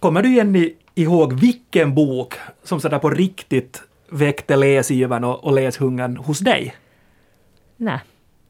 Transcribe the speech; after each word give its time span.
Kommer 0.00 0.22
du 0.22 0.34
Jenny 0.34 0.74
ihåg 0.94 1.32
vilken 1.32 1.94
bok 1.94 2.34
som 2.62 2.80
sådär 2.80 2.98
på 2.98 3.10
riktigt 3.10 3.82
väckte 4.08 4.56
läsivern 4.56 5.24
och, 5.24 5.44
och 5.44 5.52
läshungern 5.52 6.16
hos 6.16 6.38
dig? 6.38 6.74
Nej, 7.76 7.98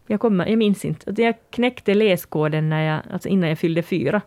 jag, 0.07 0.21
kommer, 0.21 0.47
jag 0.47 0.59
minns 0.59 0.85
inte. 0.85 1.11
Alltså 1.11 1.23
jag 1.23 1.35
knäckte 1.51 1.95
läskoden 1.95 2.69
när 2.69 2.83
jag, 2.83 3.03
alltså 3.13 3.29
innan 3.29 3.49
jag 3.49 3.59
fyllde 3.59 3.83
fyra. 3.83 4.21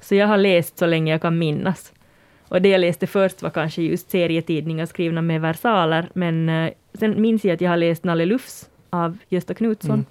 Så 0.00 0.14
jag 0.14 0.26
har 0.26 0.36
läst 0.36 0.78
så 0.78 0.86
länge 0.86 1.12
jag 1.12 1.22
kan 1.22 1.38
minnas. 1.38 1.92
Och 2.48 2.62
det 2.62 2.68
jag 2.68 2.80
läste 2.80 3.06
först 3.06 3.42
var 3.42 3.50
kanske 3.50 3.82
just 3.82 4.10
serietidningar 4.10 4.86
skrivna 4.86 5.22
med 5.22 5.40
versaler, 5.40 6.10
men 6.14 6.48
uh, 6.48 6.70
sen 6.94 7.20
minns 7.20 7.44
jag 7.44 7.54
att 7.54 7.60
jag 7.60 7.70
har 7.70 7.76
läst 7.76 8.04
Nalle 8.04 8.26
Lufs 8.26 8.68
av 8.90 9.18
Gösta 9.28 9.54
Knutsson. 9.54 9.90
Mm. 9.90 10.06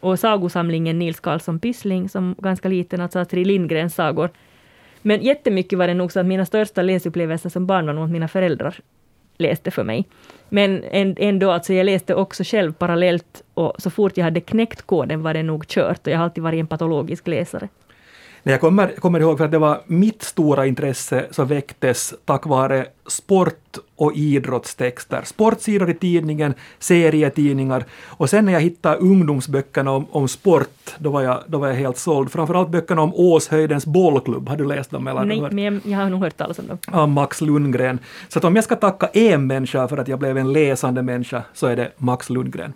Och 0.00 0.18
sagosamlingen 0.18 0.98
Nils 0.98 1.20
Karlsson 1.20 1.58
Pyssling, 1.58 2.08
som 2.08 2.34
ganska 2.38 2.68
liten, 2.68 3.00
alltså 3.00 3.18
Astrid 3.18 3.46
Lindgrens 3.46 3.94
sagor. 3.94 4.30
Men 5.06 5.22
jättemycket 5.22 5.78
var 5.78 5.86
det 5.86 5.94
nog 5.94 6.12
så 6.12 6.20
att 6.20 6.26
mina 6.26 6.46
största 6.46 6.82
läsupplevelser 6.82 7.50
som 7.50 7.66
barn 7.66 7.86
var 7.86 7.92
nog 7.92 8.04
att 8.04 8.10
mina 8.10 8.28
föräldrar 8.28 8.80
läste 9.38 9.70
för 9.70 9.84
mig. 9.84 10.04
Men 10.48 10.84
ändå, 11.16 11.50
alltså 11.50 11.72
jag 11.72 11.84
läste 11.84 12.14
också 12.14 12.44
själv 12.44 12.72
parallellt 12.72 13.44
och 13.54 13.74
så 13.78 13.90
fort 13.90 14.16
jag 14.16 14.24
hade 14.24 14.40
knäckt 14.40 14.82
koden 14.82 15.22
var 15.22 15.34
det 15.34 15.42
nog 15.42 15.66
kört 15.66 16.06
och 16.06 16.12
jag 16.12 16.18
har 16.18 16.24
alltid 16.24 16.44
varit 16.44 16.60
en 16.60 16.66
patologisk 16.66 17.28
läsare. 17.28 17.68
Jag 18.46 18.60
kommer, 18.60 18.88
kommer 18.88 19.20
ihåg 19.20 19.38
för 19.38 19.44
att 19.44 19.50
det 19.50 19.58
var 19.58 19.80
mitt 19.86 20.22
stora 20.22 20.66
intresse 20.66 21.26
som 21.30 21.48
väcktes 21.48 22.14
tack 22.24 22.46
vare 22.46 22.86
sport 23.06 23.78
och 23.96 24.12
idrottstexter. 24.14 25.22
Sportsidor 25.24 25.90
i 25.90 25.94
tidningen, 25.94 26.54
serietidningar 26.78 27.84
och 28.06 28.30
sen 28.30 28.44
när 28.44 28.52
jag 28.52 28.60
hittade 28.60 28.96
ungdomsböckerna 28.96 29.90
om, 29.90 30.06
om 30.10 30.28
sport, 30.28 30.94
då 30.98 31.10
var, 31.10 31.22
jag, 31.22 31.42
då 31.46 31.58
var 31.58 31.68
jag 31.68 31.74
helt 31.74 31.98
såld. 31.98 32.32
Framförallt 32.32 32.68
böckerna 32.68 33.02
om 33.02 33.14
Åshöjdens 33.14 33.86
bollklubb, 33.86 34.48
har 34.48 34.56
du 34.56 34.64
läst 34.64 34.90
dem? 34.90 35.06
Eller? 35.06 35.24
Nej, 35.24 35.50
men 35.50 35.80
jag 35.84 35.98
har 35.98 36.10
nog 36.10 36.20
hört 36.20 36.36
talas 36.36 36.58
om 36.58 36.66
dem. 36.66 36.78
Av 36.86 37.08
Max 37.08 37.40
Lundgren. 37.40 37.98
Så 38.28 38.38
att 38.38 38.44
om 38.44 38.54
jag 38.54 38.64
ska 38.64 38.76
tacka 38.76 39.06
en 39.06 39.46
människa 39.46 39.88
för 39.88 39.96
att 39.96 40.08
jag 40.08 40.18
blev 40.18 40.38
en 40.38 40.52
läsande 40.52 41.02
människa 41.02 41.42
så 41.52 41.66
är 41.66 41.76
det 41.76 41.92
Max 41.96 42.30
Lundgren. 42.30 42.72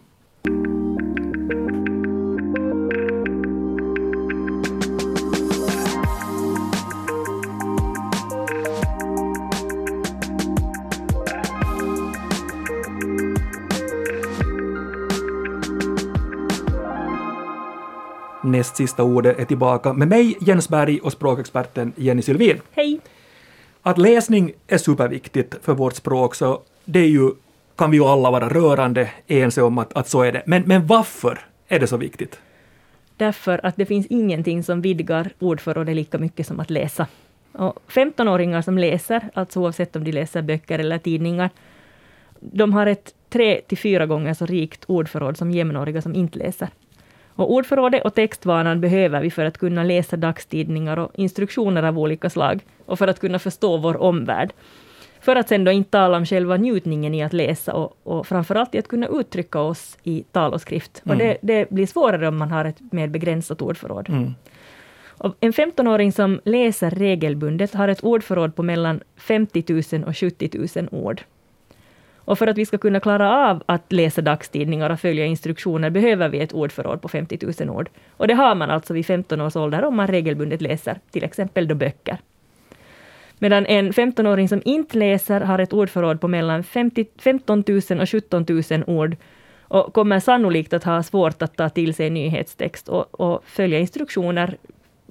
Näst 18.53 18.77
sista 18.77 19.03
ordet 19.03 19.39
är 19.39 19.45
tillbaka 19.45 19.93
med 19.93 20.09
mig, 20.09 20.37
Jens 20.41 20.69
Berg 20.69 21.01
och 21.01 21.13
språkexperten 21.13 21.93
Jenny 21.97 22.23
Sylvin. 22.23 22.61
Hej! 22.73 23.01
Att 23.83 23.99
läsning 23.99 24.53
är 24.67 24.79
superviktigt 24.79 25.55
för 25.63 25.75
vårt 25.75 25.95
språk, 25.95 26.35
så 26.35 26.61
det 26.85 26.99
är 26.99 27.09
ju, 27.09 27.31
kan 27.77 27.91
vi 27.91 27.97
ju 27.97 28.05
alla 28.05 28.31
vara 28.31 28.49
rörande 28.49 29.11
ense 29.27 29.63
om 29.63 29.79
att, 29.79 29.93
att 29.93 30.09
så 30.09 30.23
är 30.23 30.33
det. 30.33 30.43
Men, 30.47 30.63
men 30.67 30.87
varför 30.87 31.41
är 31.69 31.81
det 31.81 31.87
så 31.87 31.97
viktigt? 31.97 32.41
Därför 33.17 33.67
att 33.67 33.77
det 33.77 33.87
finns 33.87 34.07
ingenting 34.07 34.63
som 34.63 34.81
vidgar 34.81 35.31
ordförrådet 35.39 35.97
lika 35.97 36.19
mycket 36.19 36.47
som 36.47 36.61
att 36.61 36.71
läsa. 36.71 37.07
15-åringar 37.89 38.63
som 38.63 38.79
läser, 38.79 39.31
alltså 39.35 39.61
oavsett 39.61 39.97
om 39.97 40.05
de 40.05 40.13
läser 40.13 40.43
böcker 40.43 40.79
eller 40.79 40.99
tidningar, 40.99 41.51
de 42.41 42.73
har 42.73 42.87
ett 42.87 43.15
tre 43.29 43.61
till 43.61 43.79
fyra 43.79 44.07
gånger 44.07 44.35
så 44.35 44.47
rikt 44.47 44.85
ordförråd 44.87 45.37
som 45.37 45.51
jämnåriga 45.51 46.03
som 46.03 46.15
inte 46.15 46.39
läser. 46.39 46.69
Och 47.39 47.53
ordförrådet 47.53 48.05
och 48.05 48.15
textvanan 48.15 48.81
behöver 48.81 49.21
vi 49.21 49.31
för 49.31 49.45
att 49.45 49.59
kunna 49.59 49.85
läsa 49.85 50.17
dagstidningar 50.17 50.99
och 50.99 51.11
instruktioner 51.15 51.83
av 51.83 51.99
olika 51.99 52.31
slag 52.31 52.61
och 52.87 52.99
för 52.99 53.09
att 53.09 53.21
kunna 53.21 53.39
förstå 53.39 53.77
vår 53.77 54.03
omvärld. 54.03 54.53
För 55.21 55.37
att 55.37 55.49
sen 55.49 55.65
då 55.65 55.71
inte 55.71 55.91
tala 55.91 56.17
om 56.17 56.27
själva 56.27 56.57
njutningen 56.57 57.15
i 57.15 57.23
att 57.23 57.33
läsa 57.33 57.75
och, 57.75 57.97
och 58.03 58.27
framförallt 58.27 58.75
i 58.75 58.79
att 58.79 58.89
kunna 58.89 59.07
uttrycka 59.07 59.61
oss 59.61 59.99
i 60.03 60.25
tal 60.33 60.55
och 60.55 60.61
skrift. 60.61 61.03
Mm. 61.05 61.17
Och 61.17 61.25
det, 61.25 61.39
det, 61.41 61.71
blir 61.71 61.87
svårare 61.87 62.29
om 62.29 62.37
man 62.37 62.51
har 62.51 62.65
ett 62.65 62.93
mer 62.93 63.09
begränsat 63.09 63.63
ordförråd. 63.63 64.09
Mm. 64.09 64.35
Och 65.07 65.37
en 65.41 65.53
15-åring 65.53 66.13
som 66.13 66.41
läser 66.45 66.91
regelbundet 66.91 67.75
har 67.75 67.89
ett 67.89 68.05
ordförråd 68.05 68.57
på 68.57 68.63
mellan 68.63 69.01
50 69.17 69.65
000 69.97 70.05
och 70.05 70.17
70 70.17 70.81
000 70.81 70.89
ord. 70.91 71.23
Och 72.29 72.39
för 72.39 72.47
att 72.47 72.59
vi 72.59 72.67
ska 72.67 72.79
kunna 72.79 73.01
klara 73.01 73.51
av 73.51 73.63
att 73.67 73.93
läsa 73.93 74.23
dagstidningar 74.23 74.91
och 74.91 75.01
följa 75.01 75.25
instruktioner 75.25 75.91
behöver 75.91 76.29
vi 76.29 76.41
ett 76.41 76.53
ordförråd 76.53 77.03
på 77.03 77.09
50 77.09 77.39
000 77.61 77.71
ord. 77.71 77.89
Och 78.17 78.29
det 78.29 78.35
har 78.35 78.55
man 78.55 78.71
alltså 78.71 78.95
vid 78.95 79.07
15 79.07 79.41
års 79.41 79.57
ålder 79.57 79.85
om 79.85 79.97
man 79.97 80.07
regelbundet 80.07 80.61
läser 80.61 80.99
till 81.11 81.25
exempel 81.25 81.69
då 81.69 81.75
böcker. 81.75 82.19
Medan 83.39 83.67
en 83.67 83.93
15-åring 83.93 84.49
som 84.49 84.63
inte 84.65 84.99
läser 84.99 85.41
har 85.41 85.59
ett 85.59 85.73
ordförråd 85.73 86.21
på 86.21 86.29
mellan 86.29 86.65
50, 86.65 87.07
15 87.19 87.65
000 87.91 88.01
och 88.01 88.11
17 88.11 88.47
000 88.49 88.63
ord 88.87 89.17
och 89.63 89.95
kommer 89.95 90.21
sannolikt 90.21 90.73
att 90.73 90.85
ha 90.85 91.03
svårt 91.03 91.43
att 91.43 91.57
ta 91.57 91.69
till 91.69 91.95
sig 91.95 92.11
nyhetstext 92.11 92.89
och, 92.89 93.21
och 93.21 93.45
följa 93.47 93.79
instruktioner, 93.79 94.57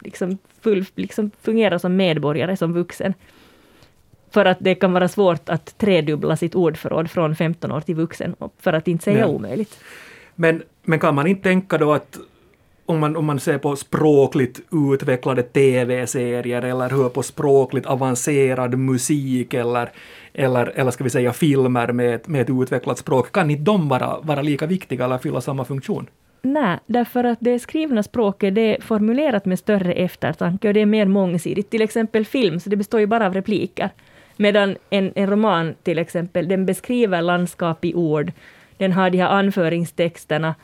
liksom, 0.03 0.37
full, 0.61 0.85
liksom 0.95 1.31
fungera 1.41 1.79
som 1.79 1.95
medborgare, 1.95 2.57
som 2.57 2.73
vuxen. 2.73 3.13
För 4.31 4.45
att 4.45 4.57
det 4.59 4.75
kan 4.75 4.93
vara 4.93 5.07
svårt 5.07 5.49
att 5.49 5.77
tredubbla 5.77 6.37
sitt 6.37 6.55
ordförråd 6.55 7.11
från 7.11 7.35
15 7.35 7.71
år 7.71 7.81
till 7.81 7.95
vuxen, 7.95 8.35
för 8.59 8.73
att 8.73 8.87
inte 8.87 9.03
säga 9.03 9.19
ja. 9.19 9.27
omöjligt. 9.27 9.79
Men, 10.35 10.63
men 10.83 10.99
kan 10.99 11.15
man 11.15 11.27
inte 11.27 11.43
tänka 11.43 11.77
då 11.77 11.93
att 11.93 12.17
om 12.87 12.99
man, 12.99 13.15
om 13.15 13.25
man 13.25 13.39
ser 13.39 13.57
på 13.57 13.75
språkligt 13.75 14.61
utvecklade 14.93 15.43
TV-serier 15.43 16.61
eller 16.61 16.89
hör 16.89 17.09
på 17.09 17.23
språkligt 17.23 17.85
avancerad 17.85 18.77
musik 18.79 19.53
eller, 19.53 19.89
eller, 20.33 20.71
eller 20.75 20.91
ska 20.91 21.03
vi 21.03 21.09
säga 21.09 21.33
filmer 21.33 21.91
med, 21.91 22.29
med 22.29 22.41
ett 22.41 22.49
utvecklat 22.49 22.97
språk, 22.97 23.31
kan 23.31 23.51
inte 23.51 23.63
de 23.63 23.89
vara, 23.89 24.19
vara 24.21 24.41
lika 24.41 24.65
viktiga 24.65 25.05
eller 25.05 25.17
fylla 25.17 25.41
samma 25.41 25.65
funktion? 25.65 26.07
Nej, 26.41 26.79
därför 26.85 27.23
att 27.23 27.37
det 27.41 27.59
skrivna 27.59 28.03
språket 28.03 28.55
det 28.55 28.75
är 28.75 28.81
formulerat 28.81 29.45
med 29.45 29.59
större 29.59 29.93
eftertanke 29.93 30.67
och 30.67 30.73
det 30.73 30.81
är 30.81 30.85
mer 30.85 31.05
mångsidigt. 31.05 31.69
Till 31.69 31.81
exempel 31.81 32.25
film, 32.25 32.59
så 32.59 32.69
det 32.69 32.75
består 32.75 32.99
ju 32.99 33.05
bara 33.05 33.25
av 33.25 33.33
repliker. 33.33 33.89
Medan 34.37 34.75
en, 34.89 35.11
en 35.15 35.29
roman 35.29 35.75
till 35.83 35.99
exempel, 35.99 36.47
den 36.47 36.65
beskriver 36.65 37.21
landskap 37.21 37.85
i 37.85 37.93
ord. 37.93 38.31
Den 38.77 38.91
har 38.91 39.09
de 39.09 39.17
här 39.17 39.29
anföringstexterna. 39.29 40.55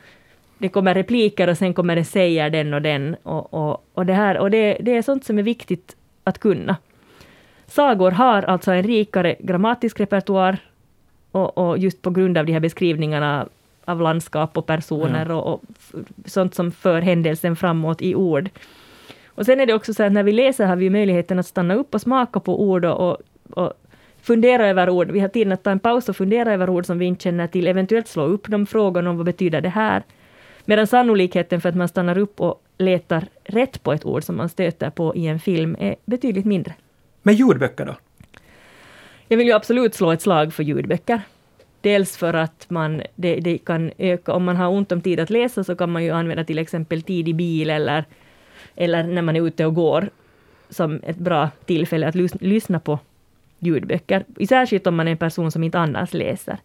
Det 0.57 0.69
kommer 0.69 0.93
repliker 0.93 1.49
och 1.49 1.57
sen 1.57 1.73
kommer 1.73 1.95
det 1.95 2.03
säger 2.03 2.49
den 2.49 2.73
och 2.73 2.81
den. 2.81 3.15
Och, 3.23 3.53
och, 3.53 3.85
och, 3.93 4.05
det, 4.05 4.13
här, 4.13 4.37
och 4.37 4.51
det, 4.51 4.77
det 4.79 4.97
är 4.97 5.01
sånt 5.01 5.25
som 5.25 5.39
är 5.39 5.43
viktigt 5.43 5.95
att 6.23 6.39
kunna. 6.39 6.77
Sagor 7.65 8.11
har 8.11 8.43
alltså 8.43 8.71
en 8.71 8.83
rikare 8.83 9.35
grammatisk 9.39 9.99
repertoar 9.99 10.57
och, 11.31 11.57
och, 11.57 11.77
just 11.77 12.01
på 12.01 12.09
grund 12.09 12.37
av 12.37 12.45
de 12.45 12.53
här 12.53 12.59
beskrivningarna 12.59 13.47
av 13.85 14.01
landskap 14.01 14.57
och 14.57 14.65
personer 14.65 15.25
ja. 15.29 15.35
och, 15.35 15.53
och, 15.53 15.61
sånt 16.25 16.55
som 16.55 16.71
för 16.71 17.01
händelsen 17.01 17.55
framåt 17.55 18.01
i 18.01 18.15
ord. 18.15 18.49
Och 19.27 19.45
sen 19.45 19.59
är 19.59 19.65
det 19.65 19.73
också 19.73 19.93
så 19.93 20.03
att 20.03 20.11
när 20.11 20.23
vi 20.23 20.31
läser 20.31 20.65
har 20.65 20.75
vi 20.75 20.89
möjligheten 20.89 21.39
att 21.39 21.45
stanna 21.45 21.73
upp 21.73 21.93
och 21.93 22.01
smaka 22.01 22.39
på 22.39 22.61
ord 22.63 22.85
och, 22.85 23.09
och 23.09 23.17
och 23.53 23.73
fundera 24.21 24.67
över 24.67 24.89
ord. 24.89 25.11
Vi 25.11 25.19
har 25.19 25.27
tid 25.27 25.51
att 25.51 25.63
ta 25.63 25.71
en 25.71 25.79
paus 25.79 26.09
och 26.09 26.17
fundera 26.17 26.53
över 26.53 26.69
ord 26.69 26.85
som 26.85 26.99
vi 26.99 27.05
inte 27.05 27.23
känner 27.23 27.47
till, 27.47 27.67
eventuellt 27.67 28.07
slå 28.07 28.23
upp 28.23 28.47
de 28.47 28.65
frågorna 28.65 29.09
om 29.09 29.17
vad 29.17 29.25
betyder 29.25 29.61
det 29.61 29.69
här. 29.69 30.03
Medan 30.65 30.87
sannolikheten 30.87 31.61
för 31.61 31.69
att 31.69 31.75
man 31.75 31.87
stannar 31.87 32.17
upp 32.17 32.41
och 32.41 32.63
letar 32.77 33.25
rätt 33.43 33.83
på 33.83 33.93
ett 33.93 34.05
ord 34.05 34.23
som 34.23 34.37
man 34.37 34.49
stöter 34.49 34.89
på 34.89 35.15
i 35.15 35.27
en 35.27 35.39
film 35.39 35.75
är 35.79 35.95
betydligt 36.05 36.45
mindre. 36.45 36.73
Men 37.21 37.35
ljudböcker 37.35 37.85
då? 37.85 37.95
Jag 39.27 39.37
vill 39.37 39.47
ju 39.47 39.53
absolut 39.53 39.93
slå 39.93 40.11
ett 40.11 40.21
slag 40.21 40.53
för 40.53 40.63
ljudböcker. 40.63 41.21
Dels 41.81 42.17
för 42.17 42.33
att 42.33 42.65
man, 42.69 43.01
det, 43.15 43.35
det, 43.35 43.57
kan 43.57 43.91
öka, 43.97 44.33
om 44.33 44.43
man 44.43 44.55
har 44.55 44.69
ont 44.69 44.91
om 44.91 45.01
tid 45.01 45.19
att 45.19 45.29
läsa 45.29 45.63
så 45.63 45.75
kan 45.75 45.91
man 45.91 46.03
ju 46.03 46.11
använda 46.11 46.43
till 46.43 46.59
exempel 46.59 47.01
tid 47.01 47.29
i 47.29 47.33
bil 47.33 47.69
eller, 47.69 48.05
eller 48.75 49.03
när 49.03 49.21
man 49.21 49.35
är 49.35 49.47
ute 49.47 49.65
och 49.65 49.75
går 49.75 50.09
som 50.69 50.99
ett 51.03 51.17
bra 51.17 51.49
tillfälle 51.65 52.07
att 52.07 52.15
lys, 52.15 52.41
lyssna 52.41 52.79
på 52.79 52.99
ljudböcker. 53.67 54.25
Särskilt 54.49 54.87
om 54.87 54.95
man 54.95 55.07
är 55.07 55.11
en 55.11 55.17
person 55.17 55.51
som 55.51 55.63
inte 55.63 55.79
annars 55.79 56.13
läser. 56.13 56.57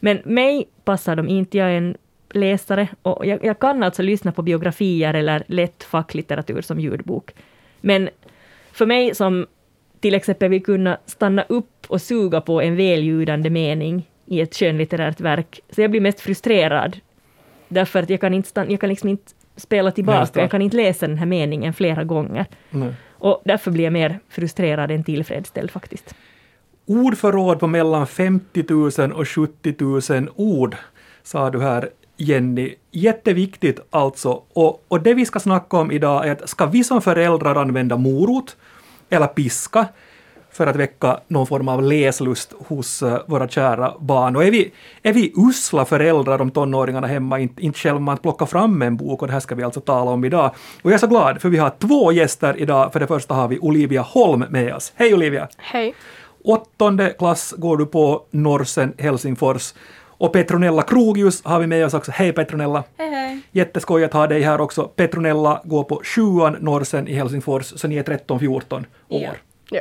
Men 0.00 0.20
mig 0.24 0.68
passar 0.84 1.16
de 1.16 1.28
inte. 1.28 1.58
Jag 1.58 1.70
är 1.70 1.76
en 1.76 1.96
läsare 2.30 2.88
och 3.02 3.26
jag, 3.26 3.44
jag 3.44 3.58
kan 3.58 3.82
alltså 3.82 4.02
lyssna 4.02 4.32
på 4.32 4.42
biografier 4.42 5.14
eller 5.14 5.44
lätt 5.46 5.84
facklitteratur 5.84 6.60
som 6.60 6.80
ljudbok. 6.80 7.30
Men 7.80 8.08
för 8.72 8.86
mig 8.86 9.14
som 9.14 9.46
till 10.00 10.14
exempel 10.14 10.48
vill 10.48 10.64
kunna 10.64 10.98
stanna 11.06 11.42
upp 11.42 11.86
och 11.88 12.02
suga 12.02 12.40
på 12.40 12.62
en 12.62 12.76
välljudande 12.76 13.50
mening 13.50 14.08
i 14.26 14.40
ett 14.40 14.54
skönlitterärt 14.54 15.20
verk, 15.20 15.60
så 15.70 15.80
jag 15.80 15.90
blir 15.90 16.00
mest 16.00 16.20
frustrerad. 16.20 16.96
Därför 17.68 18.02
att 18.02 18.10
jag 18.10 18.20
kan, 18.20 18.34
inte 18.34 18.48
stanna, 18.48 18.70
jag 18.70 18.80
kan 18.80 18.88
liksom 18.88 19.08
inte 19.08 19.32
spela 19.56 19.90
tillbaka, 19.90 20.40
jag 20.40 20.50
kan 20.50 20.62
inte 20.62 20.76
läsa 20.76 21.06
den 21.06 21.18
här 21.18 21.26
meningen 21.26 21.74
flera 21.74 22.04
gånger. 22.04 22.46
Nej. 22.70 22.94
Och 23.18 23.42
därför 23.44 23.70
blir 23.70 23.84
jag 23.84 23.92
mer 23.92 24.20
frustrerad 24.28 24.90
än 24.90 25.04
tillfredsställd 25.04 25.70
faktiskt. 25.70 26.14
Ordförråd 26.86 27.60
på 27.60 27.66
mellan 27.66 28.06
50 28.06 28.64
000 28.98 29.12
och 29.12 29.28
70 29.28 29.74
000 30.12 30.28
ord, 30.36 30.76
sa 31.22 31.50
du 31.50 31.60
här 31.60 31.90
Jenny. 32.16 32.74
Jätteviktigt 32.90 33.80
alltså. 33.90 34.42
Och, 34.52 34.84
och 34.88 35.00
det 35.00 35.14
vi 35.14 35.26
ska 35.26 35.40
snacka 35.40 35.76
om 35.76 35.92
idag 35.92 36.28
är 36.28 36.32
att 36.32 36.48
ska 36.48 36.66
vi 36.66 36.84
som 36.84 37.02
föräldrar 37.02 37.54
använda 37.54 37.96
morot 37.96 38.56
eller 39.08 39.26
piska 39.26 39.86
för 40.56 40.66
att 40.66 40.76
väcka 40.76 41.20
någon 41.28 41.46
form 41.46 41.68
av 41.68 41.82
läslust 41.82 42.54
hos 42.58 43.02
uh, 43.02 43.18
våra 43.26 43.48
kära 43.48 43.94
barn. 43.98 44.36
Och 44.36 44.44
är 44.44 44.50
vi, 44.50 44.72
är 45.02 45.12
vi 45.12 45.32
usla 45.36 45.84
föräldrar 45.84 46.40
om 46.40 46.50
tonåringarna 46.50 47.06
hemma 47.06 47.38
inte, 47.38 47.62
inte 47.62 47.78
själva 47.78 48.12
att 48.12 48.22
plocka 48.22 48.46
fram 48.46 48.82
en 48.82 48.96
bok 48.96 49.22
och 49.22 49.26
det 49.28 49.32
här 49.32 49.40
ska 49.40 49.54
vi 49.54 49.62
alltså 49.62 49.80
tala 49.80 50.10
om 50.10 50.24
idag. 50.24 50.54
Och 50.82 50.90
jag 50.90 50.94
är 50.94 50.98
så 50.98 51.06
glad 51.06 51.42
för 51.42 51.48
vi 51.48 51.58
har 51.58 51.70
två 51.70 52.12
gäster 52.12 52.60
idag. 52.60 52.92
För 52.92 53.00
det 53.00 53.06
första 53.06 53.34
har 53.34 53.48
vi 53.48 53.58
Olivia 53.58 54.02
Holm 54.02 54.44
med 54.50 54.74
oss. 54.74 54.92
Hej 54.94 55.14
Olivia! 55.14 55.48
Hej! 55.56 55.94
Åttonde 56.44 57.14
klass 57.18 57.54
går 57.56 57.76
du 57.76 57.86
på 57.86 58.22
Norsen 58.30 58.94
Helsingfors. 58.98 59.74
Och 60.18 60.32
Petronella 60.32 60.82
Krogius 60.82 61.44
har 61.44 61.60
vi 61.60 61.66
med 61.66 61.86
oss 61.86 61.94
också. 61.94 62.12
Hej 62.12 62.32
Petronella! 62.32 62.84
Hej 62.98 63.10
hej! 63.10 63.40
Jätteskoj 63.52 64.04
att 64.04 64.12
ha 64.12 64.26
dig 64.26 64.42
här 64.42 64.60
också. 64.60 64.82
Petronella 64.84 65.60
går 65.64 65.84
på 65.84 66.00
sjuan 66.04 66.56
Norsen 66.60 67.08
i 67.08 67.14
Helsingfors, 67.14 67.64
så 67.76 67.88
ni 67.88 67.96
är 67.96 68.02
13-14 68.02 68.74
år. 68.74 68.84
Ja. 69.08 69.30
Ja. 69.70 69.80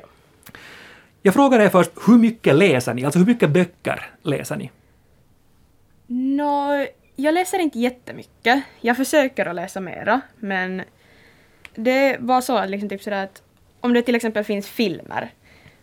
Jag 1.25 1.33
frågar 1.33 1.59
er 1.59 1.69
först, 1.69 1.91
hur 2.07 2.17
mycket 2.17 2.55
läser 2.55 2.93
ni? 2.93 3.05
Alltså 3.05 3.19
hur 3.19 3.25
mycket 3.25 3.49
böcker 3.49 4.09
läser 4.23 4.55
ni? 4.55 4.71
Nå, 6.07 6.85
jag 7.15 7.33
läser 7.33 7.59
inte 7.59 7.79
jättemycket. 7.79 8.63
Jag 8.81 8.97
försöker 8.97 9.45
att 9.45 9.55
läsa 9.55 9.79
mera, 9.79 10.21
men 10.39 10.83
det 11.75 12.17
var 12.19 12.41
så 12.41 12.57
att 12.57 12.69
liksom 12.69 12.89
typ 12.89 13.01
sådär 13.03 13.23
att 13.23 13.41
om 13.81 13.93
det 13.93 14.01
till 14.01 14.15
exempel 14.15 14.43
finns 14.43 14.67
filmer, 14.67 15.33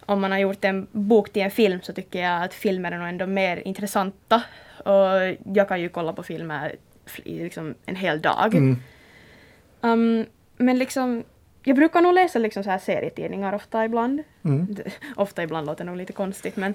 om 0.06 0.20
man 0.20 0.32
har 0.32 0.38
gjort 0.38 0.64
en 0.64 0.86
bok 0.92 1.32
till 1.32 1.42
en 1.42 1.50
film 1.50 1.80
så 1.82 1.92
tycker 1.92 2.22
jag 2.22 2.42
att 2.42 2.54
filmer 2.54 2.92
är 2.92 2.98
nog 2.98 3.08
ändå 3.08 3.26
mer 3.26 3.56
intressanta. 3.56 4.42
Och 4.84 5.36
jag 5.54 5.68
kan 5.68 5.80
ju 5.80 5.88
kolla 5.88 6.12
på 6.12 6.22
filmer 6.22 6.76
i 7.24 7.38
liksom 7.38 7.74
en 7.86 7.96
hel 7.96 8.20
dag. 8.20 8.54
Mm. 8.54 8.76
Um, 9.80 10.26
men 10.56 10.78
liksom, 10.78 11.24
jag 11.64 11.76
brukar 11.76 12.00
nog 12.00 12.14
läsa 12.14 12.38
liksom 12.38 12.64
så 12.64 12.70
här 12.70 12.78
serietidningar 12.78 13.54
ofta 13.54 13.84
ibland. 13.84 14.22
Mm. 14.44 14.76
Ofta 15.16 15.42
ibland 15.42 15.66
låter 15.66 15.84
nog 15.84 15.96
lite 15.96 16.12
konstigt 16.12 16.56
men 16.56 16.74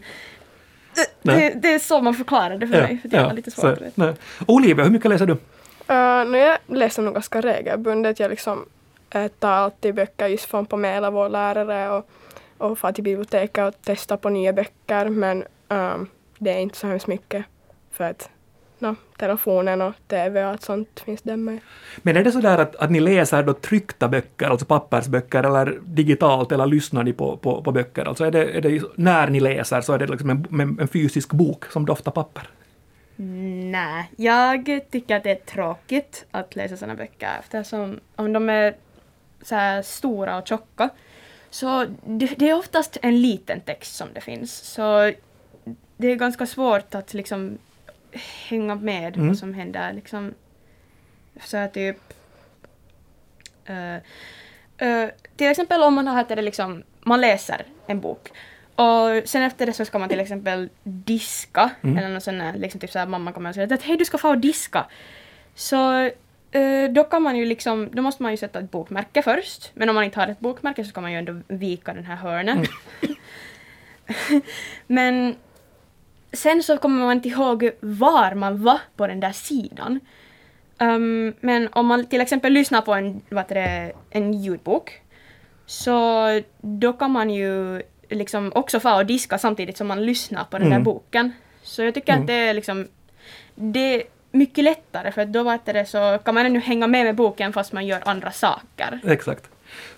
det, 1.22 1.54
det 1.56 1.74
är 1.74 1.80
så 1.80 2.02
man 2.02 2.14
förklarar 2.14 2.58
det 2.58 2.68
för 2.68 2.82
mig. 2.82 2.98
För 2.98 3.10
det 3.10 3.18
är 3.18 3.34
lite 3.34 3.52
svårt. 3.52 3.80
så. 3.96 4.14
Olivia, 4.48 4.84
hur 4.84 4.92
mycket 4.92 5.10
läser 5.10 5.26
du? 5.26 5.34
Uh, 5.34 6.32
no, 6.32 6.38
jag 6.38 6.58
läser 6.68 7.02
nog 7.02 7.14
ganska 7.14 7.42
regelbundet. 7.42 8.20
Jag 8.20 8.30
liksom, 8.30 8.66
eh, 9.10 9.28
tar 9.28 9.52
alltid 9.52 9.96
böcker 9.96 10.28
just 10.28 10.46
från 10.46 10.66
Pamela, 10.66 11.12
vår 11.12 11.30
lärare, 11.30 11.90
och, 11.90 12.10
och 12.58 12.80
far 12.80 12.92
till 12.92 13.04
biblioteket 13.04 13.68
och 13.68 13.82
testar 13.84 14.18
på 14.18 14.30
nya 14.30 14.54
böcker. 14.54 15.10
Men 15.10 15.44
ehm, 15.70 16.10
det 16.38 16.52
är 16.52 16.60
inte 16.60 16.78
så 16.78 16.88
hemskt 16.88 17.08
mycket 17.08 17.46
för 17.92 18.04
att 18.04 18.30
no, 18.80 18.96
telefonen 19.18 19.82
och 19.82 19.94
TV 20.08 20.44
och 20.44 20.50
allt 20.50 20.62
sånt 20.62 21.00
finns 21.00 21.22
där 21.22 21.38
med. 21.38 21.60
Men 21.98 22.18
är 22.18 22.24
det 22.24 22.32
så 22.32 22.40
där 22.40 22.58
att, 22.58 22.76
att 22.76 22.92
ni 22.92 23.00
läser 23.00 23.44
då 23.44 23.54
tryckta 23.54 24.08
böcker, 24.08 24.50
alltså 24.50 24.66
pappersböcker, 24.66 25.44
eller 25.44 25.80
digitalt, 25.84 26.52
eller 26.52 26.66
lyssnar 26.66 27.04
ni 27.04 27.14
på, 27.14 27.38
på, 27.38 27.64
på 27.64 27.72
böcker? 27.72 28.06
Alltså 28.06 28.26
är 28.26 28.32
det, 28.32 28.58
är 28.58 28.62
det 28.62 28.84
när 28.96 29.30
ni 29.30 29.40
läser 29.40 29.82
så 29.82 29.94
är 29.94 29.98
det 29.98 30.08
liksom 30.08 30.30
en, 30.30 30.48
en, 30.62 30.80
en 30.80 30.88
fysisk 30.88 31.34
bok 31.34 31.66
som 31.66 31.86
doftar 31.86 32.12
papper? 32.12 32.50
Nej, 33.72 34.12
jag 34.16 34.82
tycker 34.92 35.16
att 35.16 35.24
det 35.24 35.32
är 35.32 35.36
tråkigt 35.36 36.26
att 36.32 36.56
läsa 36.56 36.78
sådana 36.78 36.96
böcker 36.96 37.30
eftersom 37.40 38.00
om 38.16 38.34
de 38.34 38.50
är 38.50 38.76
så 39.42 39.56
här 39.56 39.82
stora 39.82 40.38
och 40.38 40.48
tjocka 40.48 40.90
så 41.50 41.86
det, 42.06 42.40
det 42.40 42.50
är 42.50 42.58
oftast 42.58 42.98
en 43.02 43.22
liten 43.22 43.62
text 43.62 43.96
som 43.96 44.08
det 44.14 44.22
finns. 44.22 44.54
Så 44.54 45.12
det 45.98 46.08
är 46.08 46.16
ganska 46.16 46.46
svårt 46.46 46.96
att 46.96 47.14
liksom 47.14 47.58
hänga 48.50 48.76
med 48.76 49.16
Mm. 49.16 49.28
vad 49.28 49.38
som 49.38 49.54
händer. 49.54 49.94
Liksom, 49.94 50.34
så 51.44 51.58
här 51.58 51.68
typ... 51.68 51.98
eh, 53.66 53.96
eh, 54.88 55.10
till 55.36 55.48
exempel 55.48 55.82
om 55.82 55.94
man 55.94 56.08
har 56.08 56.26
det 56.28 56.42
liksom, 56.42 56.84
man 57.02 57.22
läser 57.22 57.66
en 57.88 58.00
bok 58.02 58.30
och 58.76 59.22
sen 59.26 59.44
efter 59.44 59.66
det 59.66 59.74
så 59.74 59.86
ska 59.86 60.00
man 60.00 60.10
till 60.10 60.20
exempel 60.20 60.70
diska 60.84 61.70
Mm. 61.84 61.98
eller 61.98 62.10
något 62.10 62.24
sånt 62.24 62.40
där, 62.40 62.54
liksom 62.54 62.80
typ 62.80 62.92
så 62.92 63.00
här 63.00 63.06
mamma 63.08 63.32
kommer 63.32 63.50
och 63.50 63.56
säger 63.56 63.74
att 63.74 63.84
hej 63.84 63.98
du 63.98 64.06
ska 64.06 64.18
få 64.18 64.36
diska. 64.36 64.86
Så 65.56 66.00
eh, 66.52 66.90
då 66.92 67.04
kan 67.04 67.22
man 67.24 67.38
ju 67.38 67.46
liksom, 67.46 67.90
då 67.94 68.02
måste 68.02 68.24
man 68.24 68.32
ju 68.32 68.38
sätta 68.38 68.60
ett 68.60 68.72
bokmärke 68.72 69.22
först. 69.22 69.72
Men 69.74 69.90
om 69.90 69.96
man 69.96 70.04
inte 70.04 70.20
har 70.20 70.28
ett 70.28 70.40
bokmärke 70.40 70.84
så 70.84 70.90
ska 70.90 71.02
man 71.02 71.12
ju 71.12 71.18
ändå 71.18 71.42
vika 71.48 71.94
den 71.94 72.06
här 72.06 72.16
hörnet. 72.16 72.70
Men 74.88 75.36
sen 76.34 76.64
så 76.64 76.78
kommer 76.78 77.06
man 77.06 77.16
inte 77.16 77.30
ihåg 77.30 77.70
var 77.80 78.34
man 78.36 78.64
var 78.64 78.80
på 78.96 79.08
den 79.08 79.20
där 79.20 79.32
sidan. 79.32 80.00
Ehm, 80.80 81.34
men 81.40 81.70
om 81.72 81.86
man 81.88 82.06
till 82.06 82.22
exempel 82.22 82.54
lyssnar 82.54 82.82
på 82.82 82.94
en, 82.94 83.22
vad 83.30 83.48
det, 83.50 83.92
en 84.10 84.34
ljudbok 84.34 85.02
så 85.66 86.28
då 86.62 86.94
kan 86.94 87.12
man 87.12 87.30
ju 87.30 87.82
liksom 88.10 88.52
också 88.56 88.80
få 88.80 88.96
och 88.96 89.06
diska 89.06 89.38
samtidigt 89.38 89.78
som 89.78 89.88
man 89.88 90.06
lyssnar 90.06 90.44
på 90.44 90.58
den 90.58 90.68
Mm. 90.68 90.80
där 90.80 90.86
boken. 90.86 91.32
Så 91.64 91.82
jag 91.84 91.94
tycker 91.94 92.12
Mm. 92.14 92.22
att 92.24 92.28
det 92.28 92.34
är 92.34 92.54
liksom 92.54 92.88
det 93.56 93.80
är 93.96 94.04
mycket 94.32 94.64
lättare 94.64 95.12
för 95.12 95.26
då 95.26 95.44
vet 95.44 95.66
det, 95.66 95.86
så 95.86 96.20
kan 96.26 96.36
man 96.36 96.46
ännu 96.46 96.60
hänga 96.60 96.88
med 96.88 97.06
med 97.06 97.16
boken 97.16 97.54
fast 97.54 97.74
man 97.74 97.88
gör 97.88 98.02
andra 98.06 98.32
saker. 98.32 99.00
Exakt. 99.08 99.50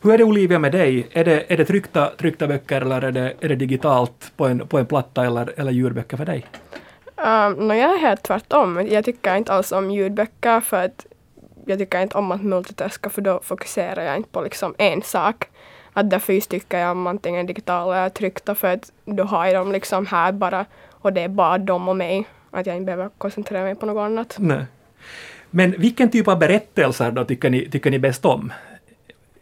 Hur 0.02 0.14
är 0.14 0.18
det 0.18 0.24
Olivia 0.24 0.60
med 0.60 0.72
dig? 0.72 1.08
Är 1.12 1.26
det, 1.26 1.54
är 1.54 1.58
det 1.58 1.66
tryckta, 1.66 2.12
tryckta 2.18 2.48
böcker 2.48 2.82
eller 2.82 3.02
är 3.02 3.12
det, 3.12 3.34
är 3.40 3.50
det 3.50 3.56
digitalt 3.56 4.32
på 4.38 4.48
en, 4.48 4.68
på 4.68 4.78
en 4.78 4.86
platta 4.86 5.26
eller, 5.26 5.54
eller 5.58 5.72
ljudböcker 5.72 6.18
för 6.18 6.26
dig? 6.26 6.46
Um, 7.16 7.68
no, 7.68 7.74
jag 7.74 7.94
är 7.94 7.98
helt 7.98 8.24
tvärtom. 8.24 8.88
Jag 8.92 9.06
tycker 9.06 9.36
inte 9.36 9.54
alls 9.54 9.72
om 9.72 9.92
ljudböcker 9.92 10.62
för 10.62 10.86
att 10.86 11.06
jag 11.66 11.80
tycker 11.80 12.02
inte 12.02 12.18
om 12.18 12.32
att 12.32 12.44
multitaska 12.44 13.10
för 13.10 13.22
då 13.22 13.40
fokuserar 13.44 14.04
jag 14.04 14.18
inte 14.18 14.30
på 14.30 14.42
liksom 14.42 14.76
en 14.78 15.02
sak. 15.02 15.46
Att 15.94 16.10
därför 16.10 16.34
just 16.34 16.50
tycker 16.50 16.78
jag 16.78 16.92
om 16.92 17.08
antingen 17.08 17.46
digitala 17.46 17.98
eller 17.98 18.10
tryckta 18.10 18.56
för 18.56 18.68
att 18.68 18.92
då 19.06 19.24
har 19.24 19.46
jag 19.46 19.56
dem 19.56 19.72
liksom 19.72 20.06
här 20.06 20.32
bara 20.32 20.66
och 20.90 21.14
det 21.14 21.22
är 21.22 21.28
bara 21.28 21.58
dem 21.58 21.90
och 21.90 21.96
mig. 21.96 22.28
Att 22.52 22.66
jag 22.66 22.76
inte 22.76 22.86
behöver 22.86 23.10
koncentrera 23.18 23.64
mig 23.64 23.76
på 23.76 23.86
något 23.86 24.02
annat. 24.02 24.36
Nej. 24.40 24.66
Men 25.50 25.72
vilken 25.72 26.10
typ 26.10 26.28
av 26.28 26.40
berättelser 26.40 27.12
då 27.12 27.26
tycker 27.26 27.50
ni, 27.50 27.70
tycker 27.70 27.92
ni 27.92 28.00
bäst 28.00 28.26
om? 28.26 28.54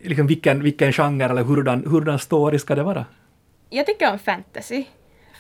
Liksom 0.07 0.27
vilken, 0.27 0.63
vilken 0.63 0.94
genre 0.94 1.25
eller 1.25 1.44
hurdan, 1.44 1.83
hurdan 1.88 2.19
story 2.19 2.59
ska 2.59 2.75
det 2.75 2.83
vara? 2.83 3.06
Jag 3.69 3.86
tycker 3.86 4.12
om 4.12 4.19
fantasy. 4.19 4.83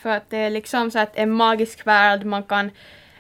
För 0.01 0.09
att 0.09 0.29
det 0.29 0.37
är 0.37 0.49
liksom 0.49 0.91
så 0.91 0.99
att 0.99 1.17
en 1.17 1.31
magisk 1.31 1.87
värld, 1.87 2.25
man 2.25 2.43
kan 2.43 2.71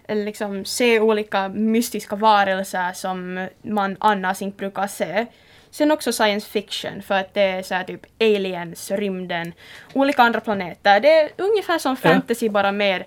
eh, 0.07 0.15
liksom 0.17 0.65
se 0.65 0.99
olika 0.99 1.49
mystiska 1.49 2.15
varelser 2.15 2.93
som 2.93 3.47
man 3.61 3.97
annars 3.99 4.41
inte 4.41 4.57
brukar 4.57 4.87
se. 4.87 5.25
Sen 5.71 5.91
också 5.91 6.11
science 6.13 6.47
fiction 6.49 7.01
för 7.01 7.15
att 7.19 7.33
det 7.33 7.41
är 7.41 7.63
så 7.63 7.83
typ 7.87 8.01
aliens, 8.19 8.91
rymden, 8.91 9.53
olika 9.93 10.23
andra 10.23 10.39
planeter. 10.39 10.99
Det 10.99 11.11
är 11.21 11.29
ungefär 11.37 11.77
som 11.79 11.95
Ja. 12.01 12.09
fantasy 12.09 12.49
bara 12.49 12.71
mer 12.71 13.05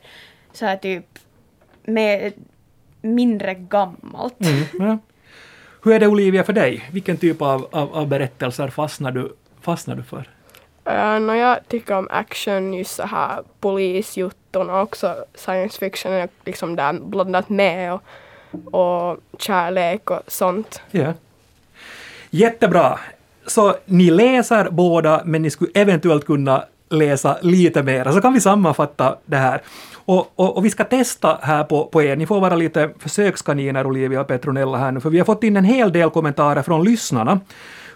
så 0.53 0.77
typ 0.83 1.07
med 1.85 2.33
mindre 3.03 3.55
gammalt. 3.55 4.37
Ja. 4.79 4.99
Hur 5.83 5.93
är 5.93 6.01
det 6.01 6.07
Olivia 6.07 6.45
för 6.45 6.53
dig? 6.53 6.89
Vilken 6.93 7.17
typ 7.17 7.43
av, 7.43 7.69
av, 7.71 7.95
av 7.95 8.09
berättelser 8.09 8.69
fastnar 8.69 9.13
du, 9.13 9.33
fastnar 9.61 9.95
du 9.97 10.03
för? 10.03 10.29
Uh, 10.89 11.21
no, 11.21 11.35
jag 11.35 11.69
tycker 11.69 11.95
om 11.95 12.09
action, 12.11 12.75
just 12.75 12.95
så 12.95 13.03
här 13.03 13.43
polisjutton 13.61 14.71
och 14.71 14.81
också 14.81 15.25
science 15.35 15.79
fiction 15.79 16.13
är 16.13 16.29
liksom 16.45 16.77
där 16.77 16.93
blandat 16.93 17.49
med 17.49 17.93
och, 17.93 18.03
och 18.75 19.19
kärlek 19.39 20.11
och 20.11 20.21
sånt. 20.27 20.83
Ja. 20.91 21.13
Jättebra. 22.31 22.99
Så 23.47 23.77
ni 23.85 24.11
läser 24.11 24.71
båda, 24.71 25.23
men 25.25 25.43
ni 25.43 25.51
skulle 25.51 25.71
eventuellt 25.75 26.27
kunna 26.27 26.65
läsa 26.89 27.39
lite 27.43 27.83
mer. 27.83 28.13
Så 28.13 28.21
kan 28.21 28.33
vi 28.33 28.41
sammanfatta 28.41 29.17
det 29.25 29.37
här. 29.37 29.63
Och, 30.11 30.33
och, 30.37 30.57
och 30.57 30.65
vi 30.65 30.71
ska 30.71 30.85
testa 30.85 31.39
här 31.43 31.65
på, 31.65 31.85
på 31.85 32.03
er. 32.03 32.17
Ni 32.17 32.27
får 32.27 32.41
vara 32.41 32.57
lite 32.57 32.91
försökskaniner, 32.99 33.87
Olivia 33.87 34.21
och 34.21 34.27
Petronella 34.27 34.79
här 34.79 34.93
nu, 34.93 35.01
för 35.01 35.11
vi 35.11 35.19
har 35.19 35.25
fått 35.25 35.45
in 35.45 35.57
en 35.57 35.65
hel 35.65 35.93
del 35.93 36.11
kommentarer 36.11 36.63
från 36.63 36.85
lyssnarna. 36.85 37.41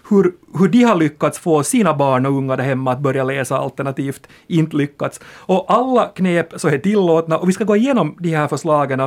Hur, 0.09 0.33
hur 0.59 0.67
de 0.67 0.83
har 0.83 0.95
lyckats 0.95 1.39
få 1.39 1.63
sina 1.63 1.93
barn 1.93 2.25
och 2.25 2.31
unga 2.31 2.55
där 2.55 2.63
hemma 2.63 2.91
att 2.91 2.99
börja 2.99 3.23
läsa 3.23 3.57
alternativt 3.57 4.27
inte 4.47 4.77
lyckats. 4.77 5.19
Och 5.25 5.65
alla 5.67 6.05
knep 6.15 6.53
så 6.55 6.67
är 6.67 6.77
tillåtna 6.77 7.37
och 7.37 7.49
vi 7.49 7.53
ska 7.53 7.63
gå 7.63 7.75
igenom 7.75 8.15
de 8.19 8.35
här 8.35 8.47
förslagen 8.47 8.99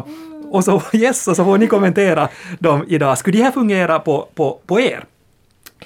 och 0.50 0.64
så, 0.64 0.82
yes, 0.92 1.28
och 1.28 1.36
så 1.36 1.44
får 1.44 1.58
ni 1.58 1.66
kommentera 1.66 2.28
dem 2.58 2.84
idag. 2.88 3.18
Skulle 3.18 3.38
de 3.38 3.44
här 3.44 3.50
fungera 3.50 3.98
på, 3.98 4.28
på, 4.34 4.58
på 4.66 4.80
er? 4.80 5.04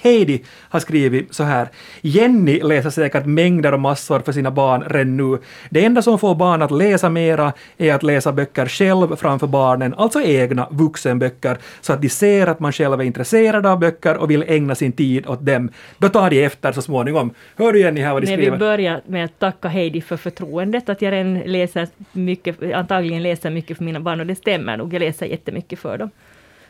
Heidi 0.01 0.43
har 0.69 0.79
skrivit 0.79 1.33
så 1.33 1.43
här. 1.43 1.67
Jenny 2.01 2.59
läser 2.63 2.89
säkert 2.89 3.25
mängder 3.25 3.73
och 3.73 3.79
massor 3.79 4.19
för 4.19 4.31
sina 4.31 4.51
barn 4.51 4.83
redan 4.89 5.17
nu. 5.17 5.37
Det 5.69 5.85
enda 5.85 6.01
som 6.01 6.19
får 6.19 6.35
barn 6.35 6.61
att 6.61 6.71
läsa 6.71 7.09
mera 7.09 7.53
är 7.77 7.93
att 7.93 8.03
läsa 8.03 8.31
böcker 8.31 8.65
själv 8.65 9.15
framför 9.15 9.47
barnen, 9.47 9.93
alltså 9.93 10.21
egna 10.21 10.67
vuxenböcker, 10.71 11.57
så 11.81 11.93
att 11.93 12.01
de 12.01 12.09
ser 12.09 12.47
att 12.47 12.59
man 12.59 12.71
själv 12.71 13.01
är 13.01 13.03
intresserad 13.03 13.65
av 13.65 13.79
böcker 13.79 14.17
och 14.17 14.31
vill 14.31 14.43
ägna 14.47 14.75
sin 14.75 14.91
tid 14.91 15.27
åt 15.27 15.45
dem. 15.45 15.69
Då 15.97 16.09
tar 16.09 16.29
de 16.29 16.43
efter 16.43 16.71
så 16.71 16.81
småningom. 16.81 17.33
Hör 17.57 17.73
du 17.73 17.79
Jenny 17.79 18.01
här 18.01 18.13
vad 18.13 18.21
de 18.21 18.27
Men 18.27 18.39
vi 18.39 18.45
skriver? 18.45 18.57
börjar 18.57 19.01
med 19.07 19.25
att 19.25 19.39
tacka 19.39 19.67
Heidi 19.67 20.01
för 20.01 20.17
förtroendet, 20.17 20.89
att 20.89 21.01
jag 21.01 21.11
redan 21.11 21.39
läser 21.39 21.87
mycket, 22.11 22.73
antagligen 22.73 23.23
läser 23.23 23.49
mycket 23.49 23.77
för 23.77 23.83
mina 23.83 23.99
barn, 23.99 24.19
och 24.19 24.25
det 24.25 24.35
stämmer 24.35 24.77
nog, 24.77 24.93
jag 24.93 24.99
läser 24.99 25.25
jättemycket 25.25 25.79
för 25.79 25.97
dem. 25.97 26.09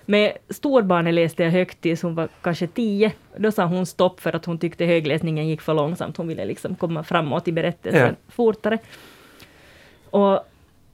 Med 0.05 0.37
storbarnet 0.49 1.13
läste 1.13 1.43
jag 1.43 1.51
högt 1.51 1.81
tills 1.81 2.01
hon 2.01 2.15
var 2.15 2.27
kanske 2.41 2.67
tio. 2.67 3.11
Då 3.37 3.51
sa 3.51 3.65
hon 3.65 3.85
stopp 3.85 4.19
för 4.19 4.35
att 4.35 4.45
hon 4.45 4.57
tyckte 4.57 4.85
högläsningen 4.85 5.47
gick 5.47 5.61
för 5.61 5.73
långsamt. 5.73 6.17
Hon 6.17 6.27
ville 6.27 6.45
liksom 6.45 6.75
komma 6.75 7.03
framåt 7.03 7.47
i 7.47 7.51
berättelsen 7.51 8.01
Ja. 8.27 8.31
fortare. 8.33 8.77
Och 10.09 10.39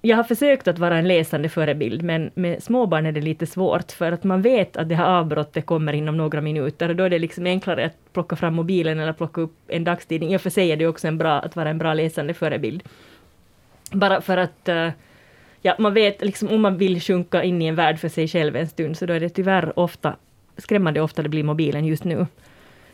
jag 0.01 0.17
har 0.17 0.23
försökt 0.23 0.67
att 0.67 0.79
vara 0.79 0.97
en 0.97 1.07
läsande 1.07 1.49
förebild, 1.49 2.01
men 2.03 2.31
med 2.33 2.63
småbarn 2.63 3.05
är 3.05 3.11
det 3.11 3.21
lite 3.21 3.45
svårt, 3.45 3.91
för 3.91 4.11
att 4.11 4.23
man 4.23 4.41
vet 4.41 4.77
att 4.77 4.89
det 4.89 4.95
här 4.95 5.19
avbrottet 5.19 5.65
kommer 5.65 5.93
inom 5.93 6.17
några 6.17 6.41
minuter, 6.41 6.89
och 6.89 6.95
då 6.95 7.03
är 7.03 7.09
det 7.09 7.19
liksom 7.19 7.45
enklare 7.45 7.85
att 7.85 8.13
plocka 8.13 8.35
fram 8.35 8.53
mobilen 8.55 8.99
eller 8.99 9.13
plocka 9.13 9.41
upp 9.41 9.55
en 9.67 9.83
dagstidning. 9.83 10.33
I 10.33 10.37
och 10.37 10.41
för 10.41 10.49
sig 10.49 10.71
är 10.71 10.77
det 10.77 10.87
också 10.87 11.07
en 11.07 11.17
bra, 11.17 11.31
att 11.39 11.55
vara 11.55 11.69
en 11.69 11.77
bra 11.77 11.93
läsande 11.93 12.33
förebild. 12.33 12.83
Bara 13.91 14.21
för 14.21 14.37
att 14.37 14.69
eh, 14.69 14.89
ja, 15.61 15.75
man 15.79 15.93
vet 15.93 16.21
liksom 16.21 16.47
om 16.47 16.61
man 16.61 16.77
vill 16.77 17.01
sjunka 17.01 17.43
in 17.43 17.61
i 17.61 17.65
en 17.65 17.75
värld 17.75 17.99
för 17.99 18.09
sig 18.09 18.27
själv 18.27 18.55
en 18.55 18.67
stund, 18.67 18.97
så 18.97 19.05
då 19.05 19.13
är 19.13 19.19
det 19.19 19.29
tyvärr 19.29 19.79
ofta, 19.79 20.15
skrämmande 20.57 21.01
ofta 21.01 21.21
det 21.23 21.29
blir 21.29 21.43
mobilen 21.43 21.85
just 21.85 22.03
nu. 22.03 22.25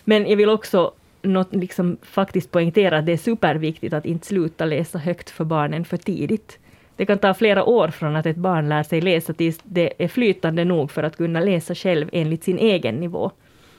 Men 0.03 0.29
jag 0.29 0.37
vill 0.37 0.49
också 0.49 0.91
något, 1.21 1.55
liksom, 1.55 1.97
faktiskt 2.01 2.51
poängtera 2.51 2.97
att 2.97 3.05
det 3.05 3.11
är 3.11 3.17
superviktigt 3.17 3.93
att 3.93 4.05
inte 4.05 4.27
sluta 4.27 4.65
läsa 4.65 4.97
högt 4.97 5.29
för 5.29 5.43
barnen 5.43 5.85
för 5.85 5.97
tidigt. 5.97 6.59
Det 6.95 7.05
kan 7.05 7.17
ta 7.17 7.33
flera 7.33 7.63
år 7.63 7.87
från 7.87 8.15
att 8.15 8.25
ett 8.25 8.37
barn 8.37 8.69
lär 8.69 8.83
sig 8.83 9.01
läsa 9.01 9.33
tills 9.33 9.59
det 9.63 9.93
är 9.97 10.07
flytande 10.07 10.65
nog 10.65 10.91
för 10.91 11.03
att 11.03 11.17
kunna 11.17 11.39
läsa 11.39 11.75
själv 11.75 12.09
enligt 12.11 12.43
sin 12.43 12.57
egen 12.57 12.95
nivå. 12.95 13.31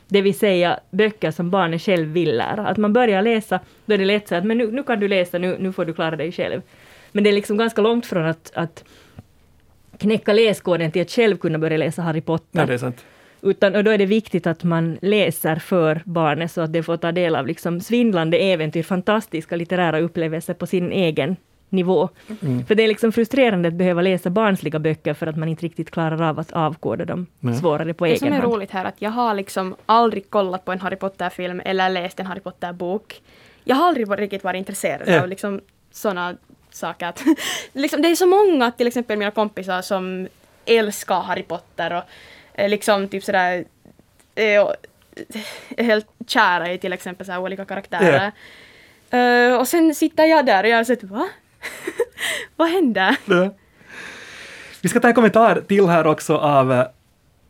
Det 0.09 0.23
vill 0.23 0.38
säga 0.38 0.81
böcker 0.90 1.31
som 1.31 1.50
barnet 1.50 1.83
själv 1.83 2.09
vill 2.09 2.37
lära. 2.37 2.66
Att 2.66 2.76
man 2.76 2.93
börjar 2.93 3.23
läsa, 3.23 3.61
då 3.87 3.95
är 3.95 3.99
det 3.99 4.05
lätt 4.05 4.28
så 4.28 4.35
att 4.35 4.45
men 4.45 4.59
nu, 4.59 4.71
nu 4.71 4.83
kan 4.83 5.00
du 5.00 5.09
läsa, 5.09 5.38
nu, 5.38 5.57
nu 5.59 5.73
får 5.73 5.85
du 5.85 5.93
klara 5.93 6.16
dig 6.16 6.33
själv. 6.33 6.62
Men 7.16 7.25
det 7.25 7.30
är 7.30 7.35
liksom 7.35 7.56
ganska 7.56 7.80
långt 7.82 8.06
från 8.06 8.26
att, 8.26 8.52
att 8.54 8.85
knäcka 9.99 10.32
läskoden 10.32 10.92
till 10.92 11.02
att 11.02 11.11
själv 11.11 11.37
kunna 11.37 11.58
börja 11.58 11.76
läsa 11.76 12.02
Harry 12.02 12.20
Potter. 12.20 12.46
Nej, 12.52 12.66
det 12.66 12.75
är 12.75 12.78
sant. 12.78 13.04
Utan, 13.42 13.75
och 13.75 13.85
då 13.85 13.90
är 13.90 13.99
det 13.99 14.06
viktigt 14.06 14.46
att 14.46 14.64
man 14.64 14.99
läser 15.02 15.56
för 15.56 16.02
barnet 16.04 16.52
så 16.52 16.61
att 16.61 16.73
det 16.73 16.82
får 16.82 16.96
ta 16.96 17.12
del 17.12 17.37
av 17.37 17.46
liksom 17.46 17.80
svindlande 17.80 18.38
äventyr, 18.38 18.82
fantastiska 18.82 19.56
litterära 19.56 20.00
upplevelser 20.00 20.54
på 20.54 20.66
sin 20.66 20.92
egen 20.92 21.37
nivå. 21.68 22.08
Mm. 22.42 22.66
För 22.66 22.75
det 22.75 22.82
är 22.82 22.88
liksom 22.88 23.12
frustrerande 23.12 23.68
att 23.68 23.75
behöva 23.75 24.02
läsa 24.02 24.30
barnsliga 24.30 24.78
böcker 24.78 25.14
för 25.14 25.26
att 25.26 25.37
man 25.37 25.49
inte 25.49 25.64
riktigt 25.64 25.90
klarar 25.90 26.23
av 26.23 26.38
att 26.38 26.52
avkoda 26.52 27.04
dem 27.04 27.26
Nej. 27.40 27.54
svårare 27.54 27.94
på 27.94 28.04
Det 28.06 28.18
som 28.18 28.26
egen 28.28 28.37
är 28.38 28.42
hand. 28.42 28.52
roligt 28.54 28.70
här 28.70 28.85
är 28.85 28.88
att 28.88 29.02
jag 29.02 29.11
har 29.11 29.35
liksom 29.35 29.76
aldrig 29.87 30.30
kollat 30.30 30.64
på 30.64 30.73
en 30.73 30.80
Harry 30.80 30.96
Potter-film 30.96 31.61
eller 31.64 31.88
läst 31.90 32.20
en 32.20 32.26
Harry 32.26 32.40
Potter-bok. 32.40 33.23
Jag 33.64 33.76
har 33.76 33.88
aldrig 33.88 34.06
varit, 34.08 34.20
riktigt 34.20 34.44
varit 34.44 34.58
intresserad 34.58 35.02
Ja. 35.08 35.23
av 35.23 35.28
liksom 35.28 35.61
sådana 35.92 36.37
saker. 36.76 37.06
Att, 37.06 37.25
liksom, 37.73 38.02
det 38.02 38.09
är 38.09 38.14
så 38.14 38.26
många, 38.26 38.71
till 38.71 38.87
exempel 38.87 39.18
mina 39.18 39.30
kompisar, 39.30 39.83
som 39.83 40.28
älskar 40.66 41.21
Harry 41.21 41.42
Potter 41.42 41.92
och 41.92 42.02
eh, 42.54 42.68
liksom 42.68 43.09
typ 43.09 43.25
sådär 43.25 43.64
eh, 44.35 44.61
och, 44.61 44.75
eh, 45.35 45.40
är 45.76 45.85
helt 45.85 46.06
kära 46.26 46.73
i 46.73 46.78
till 46.78 46.92
exempel 46.92 47.26
så 47.26 47.33
här 47.33 47.40
olika 47.40 47.64
karaktärer. 47.64 48.33
Eh, 49.11 49.56
och 49.56 49.68
sen 49.68 49.95
sitter 49.95 50.25
jag 50.25 50.47
där 50.47 50.64
och 50.64 50.71
jag 50.71 50.76
har 50.76 50.85
sett 50.85 51.02
va? 51.02 51.28
Vad 52.56 52.68
hände? 52.68 53.16
Ja. 53.25 53.54
Vi 54.80 54.88
ska 54.88 55.00
ta 55.00 55.09
en 55.09 55.14
kommentar 55.14 55.62
till 55.68 55.87
här 55.87 56.06
också 56.06 56.37
av, 56.37 56.73
eh, 56.73 56.87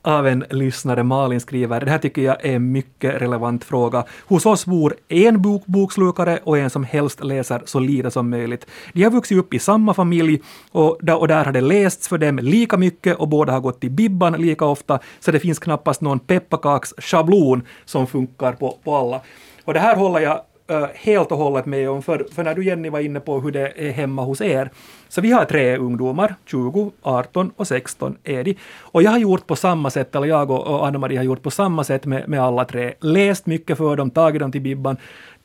av 0.06 0.26
en 0.26 0.44
lyssnare. 0.50 1.02
Malin 1.02 1.40
skriver, 1.40 1.80
det 1.80 1.90
här 1.90 1.98
tycker 1.98 2.22
jag 2.22 2.44
är 2.44 2.56
en 2.56 2.72
mycket 2.72 3.22
relevant 3.22 3.64
fråga. 3.64 4.04
Hos 4.26 4.46
oss 4.46 4.66
bor 4.66 4.94
en 5.08 5.42
bok, 5.42 5.66
bokslukare 5.66 6.38
och 6.44 6.58
en 6.58 6.70
som 6.70 6.84
helst 6.84 7.24
läser 7.24 7.62
så 7.64 7.78
lite 7.78 8.10
som 8.10 8.30
möjligt. 8.30 8.66
De 8.92 9.02
har 9.02 9.10
vuxit 9.10 9.38
upp 9.38 9.54
i 9.54 9.58
samma 9.58 9.94
familj 9.94 10.40
och 10.72 10.98
där, 11.00 11.20
och 11.20 11.28
där 11.28 11.44
har 11.44 11.52
det 11.52 11.60
lästs 11.60 12.08
för 12.08 12.18
dem 12.18 12.38
lika 12.38 12.76
mycket 12.76 13.16
och 13.16 13.28
båda 13.28 13.52
har 13.52 13.60
gått 13.60 13.80
till 13.80 13.90
Bibban 13.90 14.32
lika 14.32 14.64
ofta, 14.64 14.98
så 15.20 15.30
det 15.30 15.40
finns 15.40 15.58
knappast 15.58 16.00
någon 16.00 16.18
pepparkaksschablon 16.18 17.62
som 17.84 18.06
funkar 18.06 18.52
på, 18.52 18.78
på 18.84 18.96
alla. 18.96 19.20
Och 19.64 19.74
det 19.74 19.80
här 19.80 19.96
håller 19.96 20.20
jag 20.20 20.40
Eh, 20.68 20.86
helt 20.94 21.32
och 21.32 21.38
hållet 21.38 21.66
med 21.66 21.90
om, 21.90 22.02
för, 22.02 22.26
för 22.34 22.44
när 22.44 22.54
du 22.54 22.64
Jenny 22.64 22.90
var 22.90 23.00
inne 23.00 23.20
på 23.20 23.40
hur 23.40 23.50
det 23.50 23.72
är 23.76 23.92
hemma 23.92 24.22
hos 24.22 24.40
er, 24.40 24.70
så 25.08 25.20
vi 25.20 25.32
har 25.32 25.44
tre 25.44 25.76
ungdomar, 25.76 26.34
20, 26.46 26.92
18 27.02 27.52
och 27.56 27.66
16 27.66 28.16
är 28.24 28.44
de. 28.44 28.56
Och 28.78 29.02
jag 29.02 29.10
har 29.10 29.18
gjort 29.18 29.46
på 29.46 29.56
samma 29.56 29.90
sätt, 29.90 30.14
eller 30.14 30.26
jag 30.26 30.50
och, 30.50 30.66
och 30.66 30.86
Anna-Maria 30.86 31.20
har 31.20 31.24
gjort 31.24 31.42
på 31.42 31.50
samma 31.50 31.84
sätt 31.84 32.06
med, 32.06 32.28
med 32.28 32.40
alla 32.40 32.64
tre. 32.64 32.94
Läst 33.00 33.46
mycket 33.46 33.78
för 33.78 33.96
dem, 33.96 34.10
tagit 34.10 34.40
dem 34.40 34.52
till 34.52 34.60
Bibban, 34.60 34.96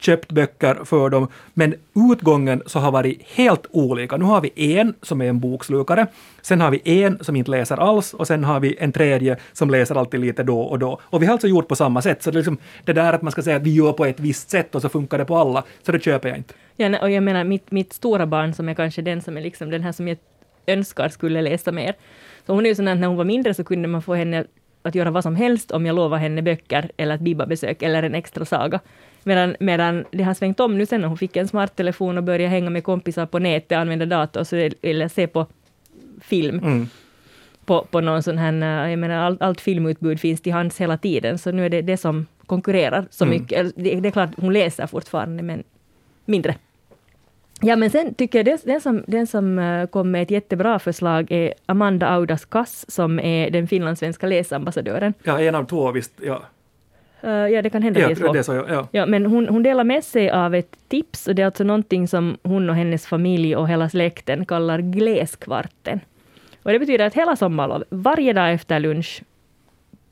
köpt 0.03 0.31
böcker 0.31 0.79
för 0.85 1.09
dem, 1.09 1.27
men 1.53 1.75
utgången 2.11 2.63
så 2.65 2.79
har 2.79 2.91
varit 2.91 3.21
helt 3.35 3.65
olika. 3.71 4.17
Nu 4.17 4.25
har 4.25 4.41
vi 4.41 4.77
en 4.77 4.93
som 5.01 5.21
är 5.21 5.25
en 5.25 5.39
bokslukare, 5.39 6.07
sen 6.41 6.61
har 6.61 6.71
vi 6.71 6.81
en 7.01 7.23
som 7.23 7.35
inte 7.35 7.51
läser 7.51 7.77
alls 7.77 8.13
och 8.13 8.27
sen 8.27 8.43
har 8.43 8.59
vi 8.59 8.75
en 8.79 8.91
tredje 8.91 9.37
som 9.53 9.69
läser 9.69 9.95
alltid 9.95 10.19
lite 10.19 10.43
då 10.43 10.61
och 10.61 10.79
då. 10.79 10.99
Och 11.03 11.21
vi 11.21 11.25
har 11.25 11.33
alltså 11.33 11.47
gjort 11.47 11.67
på 11.67 11.75
samma 11.75 12.01
sätt, 12.01 12.23
så 12.23 12.31
det, 12.31 12.35
är 12.35 12.39
liksom, 12.39 12.57
det 12.85 12.93
där 12.93 13.13
att 13.13 13.21
man 13.21 13.31
ska 13.31 13.41
säga 13.41 13.55
att 13.55 13.63
vi 13.63 13.75
gör 13.75 13.93
på 13.93 14.05
ett 14.05 14.19
visst 14.19 14.49
sätt 14.49 14.75
och 14.75 14.81
så 14.81 14.89
funkar 14.89 15.17
det 15.17 15.25
på 15.25 15.37
alla, 15.37 15.63
så 15.83 15.91
det 15.91 16.03
köper 16.03 16.29
jag 16.29 16.37
inte. 16.37 16.53
Ja, 16.75 16.99
och 17.01 17.11
jag 17.11 17.23
menar 17.23 17.43
mitt, 17.43 17.71
mitt 17.71 17.93
stora 17.93 18.25
barn 18.25 18.53
som 18.53 18.69
är 18.69 18.73
kanske 18.73 19.01
den 19.01 19.21
som 19.21 19.37
är 19.37 19.41
liksom 19.41 19.69
den 19.69 19.83
här 19.83 19.91
som 19.91 20.07
jag 20.07 20.17
önskar 20.67 21.09
skulle 21.09 21.41
läsa 21.41 21.71
mer. 21.71 21.95
Så 22.45 22.53
hon 22.53 22.65
är 22.65 22.69
ju 22.69 22.75
sån 22.75 22.87
att 22.87 22.97
när 22.97 23.07
hon 23.07 23.17
var 23.17 23.25
mindre 23.25 23.53
så 23.53 23.63
kunde 23.63 23.87
man 23.87 24.01
få 24.01 24.13
henne 24.13 24.45
att 24.83 24.95
göra 24.95 25.11
vad 25.11 25.23
som 25.23 25.35
helst 25.35 25.71
om 25.71 25.85
jag 25.85 25.95
lovade 25.95 26.21
henne 26.21 26.41
böcker 26.41 26.91
eller 26.97 27.15
ett 27.15 27.21
bibabesök, 27.21 27.81
eller 27.81 28.03
en 28.03 28.15
extra 28.15 28.45
saga. 28.45 28.79
Medan, 29.23 29.55
medan 29.59 30.05
det 30.11 30.23
har 30.23 30.33
svängt 30.33 30.59
om 30.59 30.77
nu 30.77 30.85
sen 30.85 31.01
när 31.01 31.07
hon 31.07 31.17
fick 31.17 31.35
en 31.37 31.47
smarttelefon 31.47 32.17
och 32.17 32.23
började 32.23 32.47
hänga 32.47 32.69
med 32.69 32.83
kompisar 32.83 33.25
på 33.25 33.39
nätet, 33.39 33.77
använda 33.77 34.05
dator 34.05 34.43
så, 34.43 34.69
eller 34.81 35.07
se 35.07 35.27
på 35.27 35.45
film 36.21 36.59
Mm. 36.59 36.87
på, 37.65 37.85
på 37.91 38.01
någon 38.01 38.23
sån 38.23 38.37
här, 38.37 38.83
eh, 38.85 38.89
jag 38.89 38.99
menar 38.99 39.15
allt, 39.15 39.41
allt 39.41 39.61
filmutbud 39.61 40.19
finns 40.19 40.41
till 40.41 40.53
hands 40.53 40.81
hela 40.81 40.97
tiden, 40.97 41.37
så 41.37 41.51
nu 41.51 41.65
är 41.65 41.69
det 41.69 41.81
det 41.81 41.97
som 41.97 42.25
konkurrerar 42.45 43.05
så 43.09 43.23
Mm. 43.25 43.39
mycket. 43.39 43.73
Det, 43.75 43.95
det 43.99 44.07
är 44.09 44.11
klart, 44.11 44.29
hon 44.37 44.53
läser 44.53 44.87
fortfarande, 44.87 45.43
men 45.43 45.63
mindre. 46.25 46.55
Ja, 47.63 47.75
men 47.75 47.89
sen 47.89 48.13
tycker 48.13 48.39
jag 48.39 48.45
det, 48.45 48.61
den 48.65 48.81
som, 48.81 49.03
den 49.07 49.27
som 49.27 49.59
eh, 49.59 49.85
kom 49.87 50.11
med 50.11 50.21
ett 50.23 50.31
jättebra 50.31 50.79
förslag 50.79 51.31
är 51.31 51.53
Amanda 51.65 52.07
Audas 52.07 52.45
Kass, 52.45 52.85
som 52.91 53.19
är 53.19 53.49
den 53.49 53.67
finlandssvenska 53.67 54.27
läsambassadören. 54.27 55.13
Ja, 55.23 55.39
en 55.41 55.55
av 55.55 55.63
två 55.63 55.91
visst, 55.91 56.11
ja. 56.23 56.41
Eh, 57.23 57.29
ja, 57.29 57.61
det 57.61 57.69
kan 57.69 57.83
hända 57.83 57.99
Ja, 57.99 58.07
det 58.07 58.21
är 58.21 58.33
det 58.33 58.43
så, 58.43 58.53
ja. 58.53 58.87
ja. 58.91 59.05
Men 59.05 59.25
hon, 59.25 59.47
hon 59.49 59.63
delar 59.63 59.83
med 59.83 60.03
sig 60.03 60.29
av 60.29 60.55
ett 60.55 60.77
tips 60.87 61.27
och 61.27 61.35
det 61.35 61.41
är 61.41 61.45
alltså 61.45 61.63
någonting 61.63 62.07
som 62.07 62.37
hon 62.43 62.69
och 62.69 62.75
hennes 62.75 63.07
familj 63.07 63.55
och 63.55 63.69
hela 63.69 63.89
släkten 63.89 64.45
kallar 64.45 64.79
gläskvarten. 64.79 65.99
Och 66.63 66.71
det 66.71 66.79
betyder 66.79 67.05
att 67.05 67.13
hela 67.13 67.35
sommarlov, 67.35 67.83
varje 67.89 68.33
dag 68.33 68.53
efter 68.53 68.79
lunch, 68.79 69.21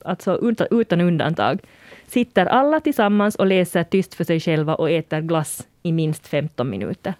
alltså 0.05 0.39
utan, 0.41 0.67
utan 0.71 1.01
undantag, 1.01 1.59
sitter 2.07 2.45
alla 2.45 2.79
tillsammans 2.79 3.35
och 3.35 3.45
läser 3.45 3.83
tyst 3.83 4.13
för 4.13 4.23
sig 4.23 4.39
själva 4.39 4.75
och 4.75 4.89
äter 4.89 5.21
glass 5.21 5.67
i 5.83 5.91
minst 5.91 6.27
15 6.27 6.69
minuter. 6.69 7.13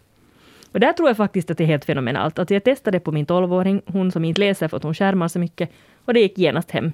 Och 0.71 0.79
där 0.79 0.93
tror 0.93 1.09
jag 1.09 1.17
faktiskt 1.17 1.51
att 1.51 1.57
det 1.57 1.63
är 1.63 1.67
helt 1.67 1.85
fenomenalt. 1.85 2.39
Alltså 2.39 2.53
jag 2.53 2.63
testade 2.63 2.99
på 2.99 3.11
min 3.11 3.25
12-åring, 3.25 3.81
hon 3.85 4.11
som 4.11 4.25
inte 4.25 4.41
läser 4.41 4.67
för 4.67 4.77
att 4.77 4.83
hon 4.83 4.93
skärmar 4.93 5.27
så 5.27 5.39
mycket, 5.39 5.69
och 6.05 6.13
det 6.13 6.19
gick 6.19 6.37
genast 6.37 6.71
hem. 6.71 6.93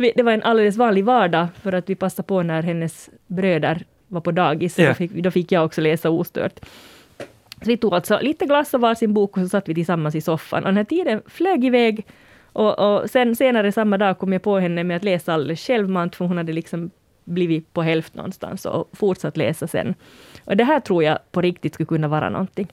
Vi, 0.00 0.12
det 0.16 0.22
var 0.22 0.32
en 0.32 0.42
alldeles 0.42 0.76
vanlig 0.76 1.04
vardag 1.04 1.46
för 1.62 1.72
att 1.72 1.90
vi 1.90 1.94
passade 1.94 2.26
på 2.26 2.42
när 2.42 2.62
hennes 2.62 3.10
bröder 3.26 3.84
var 4.08 4.20
på 4.20 4.32
dagis. 4.32 4.78
Ja. 4.78 4.88
Då, 4.88 4.94
fick, 4.94 5.12
då 5.12 5.30
fick 5.30 5.52
jag 5.52 5.64
också 5.64 5.80
läsa 5.80 6.10
ostört. 6.10 6.60
Så 7.62 7.66
vi 7.66 7.76
tog 7.76 7.94
alltså 7.94 8.18
lite 8.22 8.46
glass 8.46 8.74
och 8.74 8.80
varsin 8.80 9.14
bok 9.14 9.36
och 9.36 9.42
så 9.42 9.48
satt 9.48 9.68
vi 9.68 9.74
tillsammans 9.74 10.14
i 10.14 10.20
soffan. 10.20 10.62
Och 10.62 10.68
den 10.68 10.76
här 10.76 10.84
tiden 10.84 11.22
flög 11.26 11.64
iväg. 11.64 12.06
Och, 12.52 12.78
och 12.78 13.10
sen 13.10 13.36
senare 13.36 13.72
samma 13.72 13.98
dag 13.98 14.18
kom 14.18 14.32
jag 14.32 14.42
på 14.42 14.58
henne 14.58 14.84
med 14.84 14.96
att 14.96 15.04
läsa 15.04 15.34
alldeles 15.34 15.60
självmant, 15.66 16.16
för 16.16 16.24
hon 16.24 16.36
hade 16.36 16.52
liksom 16.52 16.90
blivit 17.24 17.72
på 17.72 17.82
hälft 17.82 18.14
någonstans 18.14 18.66
och 18.66 18.88
fortsatt 18.92 19.36
läsa 19.36 19.66
sen. 19.66 19.94
Och 20.44 20.56
det 20.56 20.64
här 20.64 20.80
tror 20.80 21.04
jag 21.04 21.18
på 21.32 21.40
riktigt 21.40 21.74
skulle 21.74 21.86
kunna 21.86 22.08
vara 22.08 22.30
någonting. 22.30 22.68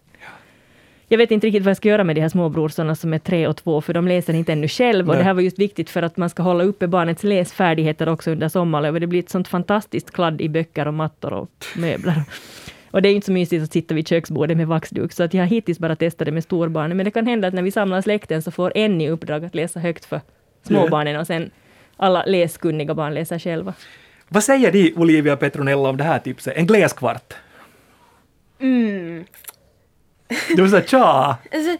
Jag 1.10 1.18
vet 1.18 1.32
inte 1.32 1.48
riktigt 1.48 1.64
vad 1.64 1.70
jag 1.70 1.78
ska 1.78 1.90
göra 1.90 2.04
med 2.04 2.16
de 2.16 2.22
här 2.22 2.30
småbrorsarna 2.30 2.96
som 2.96 3.14
är 3.14 3.20
tre 3.20 3.48
och 3.48 3.58
två, 3.58 3.82
för 3.82 3.94
de 3.94 4.08
läser 4.08 4.34
inte 4.34 4.52
ännu 4.52 4.68
själv. 4.68 5.08
Och 5.08 5.16
Nej. 5.16 5.18
det 5.18 5.24
här 5.24 5.34
var 5.34 5.42
just 5.42 5.60
viktigt 5.60 5.90
för 5.90 6.02
att 6.02 6.18
man 6.18 6.30
ska 6.30 6.44
hålla 6.44 6.64
uppe 6.64 6.88
barnets 6.88 7.24
läsfärdigheter 7.24 8.10
också 8.10 8.32
under 8.32 8.50
sommarlovet. 8.50 9.02
Det 9.02 9.08
blir 9.08 9.20
ett 9.20 9.30
sånt 9.30 9.48
fantastiskt 9.48 10.12
kladd 10.12 10.42
i 10.42 10.50
böcker 10.50 10.88
och 10.88 10.94
mattor 10.94 11.34
och 11.34 11.66
möbler. 11.76 12.24
Och 12.92 13.02
det 13.02 13.10
är 13.10 13.14
inte 13.14 13.26
så 13.26 13.32
mysigt 13.32 13.64
att 13.64 13.72
sitta 13.72 13.96
vid 13.96 14.08
köksbordet 14.08 14.58
med 14.58 14.68
vaxduk, 14.68 15.14
så 15.14 15.24
att 15.24 15.34
jag 15.34 15.42
har 15.42 15.48
hittills 15.48 15.80
bara 15.80 15.96
testat 15.96 16.26
det 16.26 16.32
med 16.32 16.44
storbarnen. 16.44 16.98
Men 16.98 17.04
det 17.04 17.12
kan 17.12 17.28
hända 17.28 17.48
att 17.48 17.54
när 17.54 17.62
vi 17.62 17.72
samlar 17.72 18.02
släkten 18.02 18.42
så 18.42 18.52
får 18.52 18.72
en 18.76 19.02
i 19.02 19.10
uppdrag 19.10 19.46
att 19.46 19.56
läsa 19.56 19.80
högt 19.80 20.06
för 20.06 20.22
småbarnen 20.64 21.20
och 21.20 21.28
sen 21.28 21.52
alla 21.98 22.24
läskunniga 22.26 22.94
barn 22.94 23.14
läser 23.14 23.40
själva. 23.40 23.74
Vad 24.30 24.44
säger 24.44 24.72
de, 24.72 24.94
Olivia 24.96 25.38
Petronella, 25.38 25.90
om 25.90 25.98
det 25.98 26.04
här 26.04 26.20
tipset? 26.20 26.58
En 26.58 26.68
gläskvart? 26.68 27.34
Mm. 28.60 29.26
Du 30.56 30.70
sa 30.70 30.82
tja! 30.82 31.38
Alltså, 31.52 31.78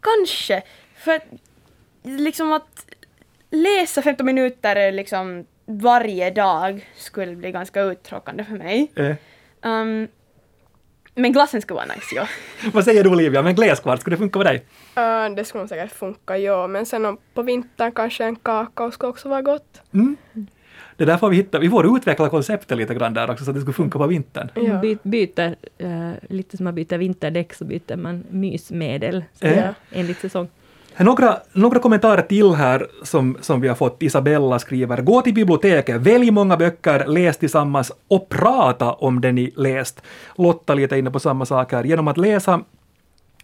kanske. 0.00 0.62
För 0.96 1.12
att, 1.12 1.24
liksom 2.02 2.52
att 2.52 2.86
läsa 3.50 4.02
15 4.02 4.26
minuter 4.26 4.92
liksom 4.92 5.46
varje 5.66 6.30
dag 6.30 6.88
skulle 6.96 7.36
bli 7.36 7.50
ganska 7.52 7.80
uttråkande 7.80 8.44
för 8.44 8.54
mig. 8.54 8.92
Eh, 8.96 9.16
Um, 9.64 10.08
Men 11.14 11.32
glassen 11.32 11.62
ska 11.62 11.74
vara 11.74 11.84
nice, 11.84 12.14
ja. 12.14 12.28
Vad 12.72 12.84
säger 12.84 13.04
du 13.04 13.10
Olivia, 13.10 13.42
men 13.42 13.54
gläskvart, 13.54 14.00
skulle 14.00 14.16
det 14.16 14.20
funka 14.20 14.38
med 14.38 14.46
dig? 14.46 14.56
Uh, 14.98 15.34
det 15.36 15.44
skulle 15.44 15.62
nog 15.62 15.68
säkert 15.68 15.92
funka, 15.92 16.38
ja. 16.38 16.66
Men 16.66 16.86
sen 16.86 17.04
om 17.04 17.18
på 17.34 17.42
vintern 17.42 17.92
kanske 17.92 18.24
en 18.24 18.36
kakao 18.36 18.90
skulle 18.90 19.10
också 19.10 19.28
vara 19.28 19.42
gott. 19.42 19.82
Mm. 19.94 20.16
Det 20.96 21.04
där 21.04 21.16
får 21.16 21.30
vi 21.30 21.36
hitta, 21.36 21.58
vi 21.58 21.70
får 21.70 21.96
utveckla 21.96 22.28
konceptet 22.28 22.78
lite 22.78 22.94
grann 22.94 23.14
där 23.14 23.30
också 23.30 23.44
så 23.44 23.50
att 23.50 23.54
det 23.54 23.60
skulle 23.60 23.74
funka 23.74 23.98
på 23.98 24.06
vintern. 24.06 24.48
Ja. 24.54 24.78
By, 24.78 24.96
byter, 25.02 25.56
eh, 25.78 26.12
lite 26.28 26.56
som 26.56 26.64
man 26.64 26.74
byter 26.74 26.98
vinterdäck 26.98 27.54
så 27.54 27.64
byter 27.64 27.96
man 27.96 28.24
mysmedel 28.30 29.24
så 29.40 29.46
Eh. 29.46 29.58
ja. 29.58 29.74
enligt 29.92 30.20
säsong. 30.20 30.48
Några, 30.96 31.36
några 31.52 31.78
kommentarer 31.78 32.22
till 32.22 32.54
här 32.54 32.86
som, 33.02 33.36
som 33.40 33.60
vi 33.60 33.68
har 33.68 33.74
fått. 33.74 34.02
Isabella 34.02 34.58
skriver, 34.58 35.02
gå 35.02 35.22
till 35.22 35.34
biblioteket, 35.34 36.00
välj 36.00 36.30
många 36.30 36.56
böcker, 36.56 37.06
läs 37.06 37.36
tillsammans 37.36 37.92
och 38.08 38.28
prata 38.28 38.92
om 38.92 39.20
det 39.20 39.32
ni 39.32 39.52
läst. 39.56 40.02
Lotta 40.36 40.74
lite 40.74 40.98
inne 40.98 41.10
på 41.10 41.20
samma 41.20 41.46
sak 41.46 41.72
här. 41.72 41.84
Genom 41.84 42.08
att 42.08 42.16
läsa 42.16 42.60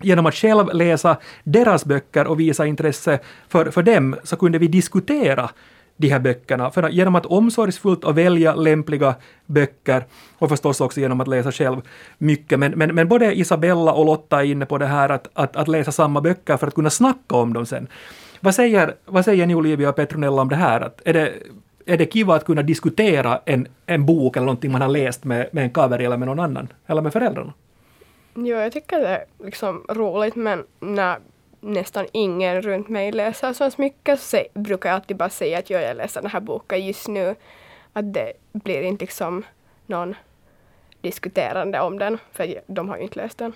Genom 0.02 0.26
att 0.26 0.34
själv 0.34 0.66
läsa 0.72 1.16
deras 1.44 1.84
böcker 1.84 2.26
och 2.26 2.40
visa 2.40 2.66
intresse 2.66 3.18
för, 3.48 3.70
för 3.70 3.82
dem 3.82 4.16
så 4.24 4.36
kunde 4.36 4.58
vi 4.58 4.68
diskutera 4.68 5.50
de 6.00 6.08
här 6.08 6.18
böckerna. 6.18 6.70
För 6.70 6.88
genom 6.88 7.14
att 7.14 7.26
omsorgsfullt 7.26 8.04
och 8.04 8.18
välja 8.18 8.54
lämpliga 8.54 9.14
böcker 9.46 10.04
och 10.38 10.48
förstås 10.48 10.80
också 10.80 11.00
genom 11.00 11.20
att 11.20 11.28
läsa 11.28 11.52
själv 11.52 11.80
mycket. 12.18 12.58
Men, 12.58 12.72
men, 12.72 12.94
men 12.94 13.08
både 13.08 13.34
Isabella 13.34 13.92
och 13.92 14.06
Lotta 14.06 14.40
är 14.40 14.44
inne 14.44 14.66
på 14.66 14.78
det 14.78 14.86
här 14.86 15.08
att, 15.08 15.28
att, 15.32 15.56
att 15.56 15.68
läsa 15.68 15.92
samma 15.92 16.20
böcker 16.20 16.56
för 16.56 16.66
att 16.66 16.74
kunna 16.74 16.90
snacka 16.90 17.36
om 17.36 17.52
dem 17.52 17.66
sen. 17.66 17.88
Vad 18.40 18.54
säger, 18.54 18.94
vad 19.04 19.24
säger 19.24 19.46
ni 19.46 19.54
Olivia 19.54 19.88
och 19.88 19.96
Petronella 19.96 20.42
om 20.42 20.48
det 20.48 20.56
här? 20.56 20.80
Att 20.80 21.00
är, 21.04 21.12
det, 21.12 21.32
är 21.86 21.96
det 21.96 22.06
kiva 22.06 22.34
att 22.34 22.44
kunna 22.44 22.62
diskutera 22.62 23.40
en, 23.44 23.66
en 23.86 24.06
bok 24.06 24.36
eller 24.36 24.46
någonting 24.46 24.72
man 24.72 24.80
har 24.80 24.88
läst 24.88 25.24
med, 25.24 25.48
med 25.52 25.64
en 25.64 25.70
kaveri 25.70 26.04
eller 26.04 26.16
med 26.16 26.28
någon 26.28 26.40
annan? 26.40 26.68
Eller 26.86 27.02
med 27.02 27.12
föräldrarna? 27.12 27.52
Jo, 28.34 28.56
jag 28.56 28.72
tycker 28.72 29.00
det 29.00 29.08
är 29.08 29.24
liksom 29.44 29.84
roligt 29.88 30.36
men 30.36 30.64
när 30.80 31.18
nästan 31.60 32.06
ingen 32.12 32.62
runt 32.62 32.88
mig 32.88 33.12
läser 33.12 33.52
så 33.52 33.70
mycket 33.76 34.20
så 34.20 34.42
brukar 34.54 34.88
jag 34.88 34.96
alltid 34.96 35.16
bara 35.16 35.30
säga 35.30 35.58
att 35.58 35.70
jag 35.70 35.96
läser 35.96 36.22
den 36.22 36.30
här 36.30 36.40
boken 36.40 36.86
just 36.86 37.08
nu. 37.08 37.34
Att 37.92 38.14
det 38.14 38.32
blir 38.52 38.82
inte 38.82 39.04
liksom 39.04 39.44
någon 39.86 40.14
diskuterande 41.00 41.80
om 41.80 41.98
den 41.98 42.18
för 42.32 42.60
de 42.66 42.88
har 42.88 42.96
ju 42.96 43.02
inte 43.02 43.18
läst 43.18 43.38
den. 43.38 43.52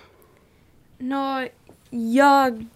Nå, 0.97 1.47
jag 1.89 2.67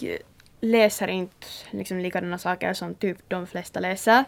läser 0.62 1.08
inte 1.08 1.48
liksom 1.72 2.00
likadana 2.00 2.38
saker 2.38 2.74
som 2.74 2.96
typ 2.96 3.18
de 3.28 3.48
flesta 3.48 3.80
läser. 3.80 4.24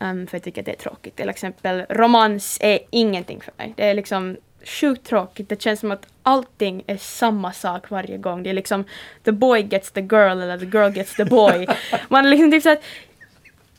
Um, 0.00 0.26
för 0.26 0.36
jag 0.36 0.42
tycker 0.42 0.62
att 0.62 0.66
det 0.66 0.72
är 0.72 0.76
tråkigt. 0.76 1.16
Till 1.16 1.28
exempel 1.28 1.86
romans 1.88 2.58
är 2.60 2.78
ingenting 2.90 3.40
för 3.40 3.52
mig. 3.56 3.74
Det 3.76 3.84
är 3.84 3.94
liksom 3.94 4.36
sjukt 4.64 5.06
tråkigt. 5.06 5.48
Det 5.48 5.62
känns 5.62 5.80
som 5.80 5.90
att 5.90 6.06
allting 6.22 6.84
är 6.86 6.96
samma 6.96 7.52
sak 7.52 7.90
varje 7.90 8.18
gång. 8.18 8.42
Det 8.42 8.50
är 8.50 8.54
liksom 8.54 8.84
the 9.24 9.32
boy 9.32 9.62
gets 9.62 9.90
the 9.92 10.00
girl 10.00 10.40
eller 10.42 10.58
the 10.58 10.64
girl 10.78 10.92
gets 10.92 11.14
the 11.14 11.24
boy. 11.24 11.66
Man 12.08 12.26
är 12.26 12.30
liksom 12.30 12.50
typ 12.50 12.62
såhär... 12.62 12.78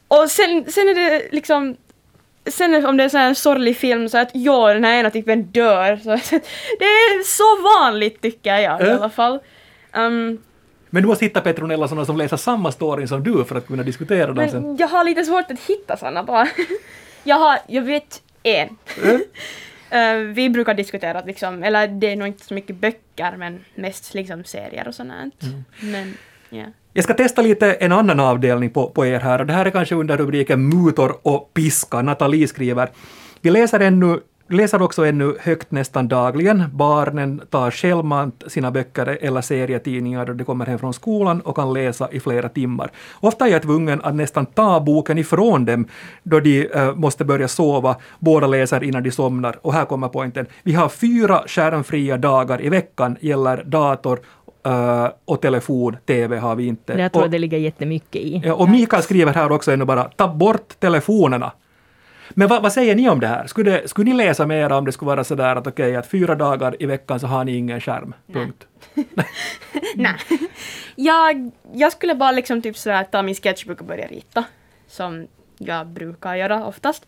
Och 0.07 0.31
sen, 0.31 0.65
sen 0.71 0.89
är 0.89 0.95
det 0.95 1.23
liksom 1.31 1.77
Sen 2.45 2.85
om 2.85 2.97
det 2.97 3.03
är 3.03 3.09
så 3.09 3.17
en 3.17 3.35
sorglig 3.35 3.77
film 3.77 4.09
så 4.09 4.17
att 4.17 4.29
ja, 4.33 4.73
den 4.73 4.83
här 4.83 4.99
ena 4.99 5.09
typen 5.09 5.43
dör. 5.43 5.97
Så, 5.97 6.09
det 6.79 6.85
är 6.85 7.23
så 7.23 7.61
vanligt 7.79 8.21
tycker 8.21 8.49
jag 8.57 8.81
i 8.81 8.85
Ja. 8.85 8.95
alla 8.95 9.09
fall. 9.09 9.39
Um, 9.93 10.41
Men 10.89 11.03
du 11.03 11.07
måste 11.07 11.25
hitta 11.25 11.41
Petronella 11.41 11.87
sådana 11.87 12.05
som 12.05 12.17
läser 12.17 12.37
samma 12.37 12.71
story 12.71 13.07
som 13.07 13.23
du 13.23 13.45
för 13.45 13.55
att 13.55 13.67
kunna 13.67 13.83
diskutera 13.83 14.33
den 14.33 14.51
sen. 14.51 14.77
jag 14.77 14.87
har 14.87 15.03
lite 15.03 15.23
svårt 15.23 15.51
att 15.51 15.59
hitta 15.59 15.97
såna 15.97 16.23
bara. 16.23 16.47
jag, 17.23 17.35
har, 17.35 17.59
jag 17.67 17.81
vet 17.81 18.21
en. 18.43 18.77
Eh, 19.89 20.15
vi 20.15 20.49
brukar 20.49 20.73
diskutera 20.73 21.21
liksom, 21.25 21.63
eller 21.63 21.87
det 21.87 22.11
är 22.11 22.15
nog 22.15 22.27
inte 22.27 22.45
så 22.45 22.53
mycket 22.53 22.75
böcker 22.75 23.37
men 23.37 23.65
mest 23.75 24.13
liksom 24.13 24.43
serier 24.43 24.87
och 24.87 24.95
sånt. 24.95 25.43
Mm. 25.43 25.63
Men 25.79 26.17
ja. 26.49 26.65
Jag 26.93 27.03
ska 27.03 27.13
testa 27.13 27.41
lite 27.41 27.73
en 27.73 27.91
annan 27.91 28.19
avdelning 28.19 28.69
på, 28.69 28.89
på 28.89 29.05
er 29.05 29.19
här 29.19 29.39
och 29.39 29.45
det 29.45 29.53
här 29.53 29.65
är 29.65 29.69
kanske 29.69 29.95
under 29.95 30.17
rubriken 30.17 30.69
mutor 30.69 31.17
och 31.21 31.53
piska. 31.53 32.01
Nathalie 32.01 32.47
skriver. 32.47 32.89
Vi 33.41 33.49
läser, 33.49 33.79
ännu, 33.79 34.19
läser 34.49 34.81
också 34.81 35.05
ännu 35.05 35.35
högt 35.39 35.71
nästan 35.71 36.07
dagligen. 36.07 36.63
Barnen 36.73 37.41
tar 37.49 37.71
självmant 37.71 38.43
sina 38.47 38.71
böcker 38.71 39.17
eller 39.21 39.41
serietidningar 39.41 40.25
då 40.25 40.33
de 40.33 40.43
kommer 40.43 40.65
hem 40.65 40.79
från 40.79 40.93
skolan 40.93 41.41
och 41.41 41.55
kan 41.55 41.73
läsa 41.73 42.11
i 42.11 42.19
flera 42.19 42.49
timmar. 42.49 42.91
Ofta 43.19 43.47
är 43.47 43.51
jag 43.51 43.61
tvungen 43.61 44.01
att 44.01 44.15
nästan 44.15 44.45
ta 44.45 44.79
boken 44.79 45.17
ifrån 45.17 45.65
dem 45.65 45.87
då 46.23 46.39
de 46.39 46.67
eh, 46.67 46.95
måste 46.95 47.25
börja 47.25 47.47
sova. 47.47 47.95
Båda 48.19 48.47
läser 48.47 48.83
innan 48.83 49.03
de 49.03 49.11
somnar. 49.11 49.55
Och 49.61 49.73
här 49.73 49.85
kommer 49.85 50.07
poängen. 50.07 50.45
Vi 50.63 50.73
har 50.73 50.89
fyra 50.89 51.43
skärmfria 51.47 52.17
dagar 52.17 52.61
i 52.61 52.69
veckan 52.69 53.17
gäller 53.19 53.63
dator 53.63 54.19
eh, 54.65 55.07
och 55.25 55.41
telefon, 55.41 55.97
TV 56.05 56.37
har 56.37 56.55
vi 56.55 56.67
inte. 56.67 56.93
Jag 56.93 57.11
tror 57.11 57.21
och, 57.21 57.25
att 57.25 57.31
det 57.31 57.39
ligger 57.39 57.57
jättemycket 57.57 58.21
i. 58.21 58.41
ja, 58.45 58.53
och 58.53 58.69
Mikael 58.69 59.03
skriver 59.03 59.33
här 59.33 59.51
också 59.51 59.71
ännu 59.71 59.85
bara, 59.85 60.03
ta 60.03 60.27
bort 60.27 60.79
telefonerna. 60.79 61.51
Men 62.29 62.47
vad, 62.47 62.61
vad 62.61 62.73
säger 62.73 62.95
ni 62.95 63.09
om 63.09 63.19
det 63.19 63.27
här? 63.27 63.47
Skulle, 63.47 63.71
det, 63.71 63.87
skulle 63.87 64.11
ni 64.11 64.17
läsa 64.17 64.45
mer 64.45 64.71
om 64.71 64.85
det 64.85 64.91
skulle 64.91 65.09
vara 65.09 65.23
sådär 65.23 65.55
att 65.55 65.67
okej, 65.67 65.95
att 65.95 66.07
fyra 66.07 66.35
dagar 66.35 66.75
i 66.79 66.85
veckan 66.85 67.19
så 67.19 67.27
har 67.27 67.43
ni 67.43 67.55
ingen 67.55 67.81
skärm? 67.81 68.13
Punkt. 68.33 68.67
Nej. 69.95 70.15
jag, 70.95 71.51
jag 71.73 71.91
skulle 71.91 72.15
bara 72.15 72.31
liksom 72.31 72.61
typ 72.61 72.77
sådär 72.77 73.03
ta 73.03 73.21
min 73.21 73.35
sketchbook 73.35 73.79
och 73.79 73.85
börja 73.85 74.07
rita. 74.07 74.43
Som 74.87 75.27
jag 75.57 75.87
brukar 75.87 76.35
göra 76.35 76.65
oftast. 76.65 77.05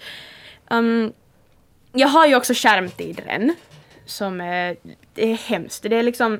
Um, 0.70 1.14
jag 1.94 2.08
har 2.08 2.28
ju 2.28 2.36
också 2.36 2.54
skärmtid 2.54 3.22
redan. 3.26 3.56
Som 4.06 4.42
är, 4.42 4.76
det 5.14 5.32
är 5.32 5.36
hemskt. 5.36 5.84
Det 5.84 5.96
är 5.96 6.04
liksom 6.04 6.34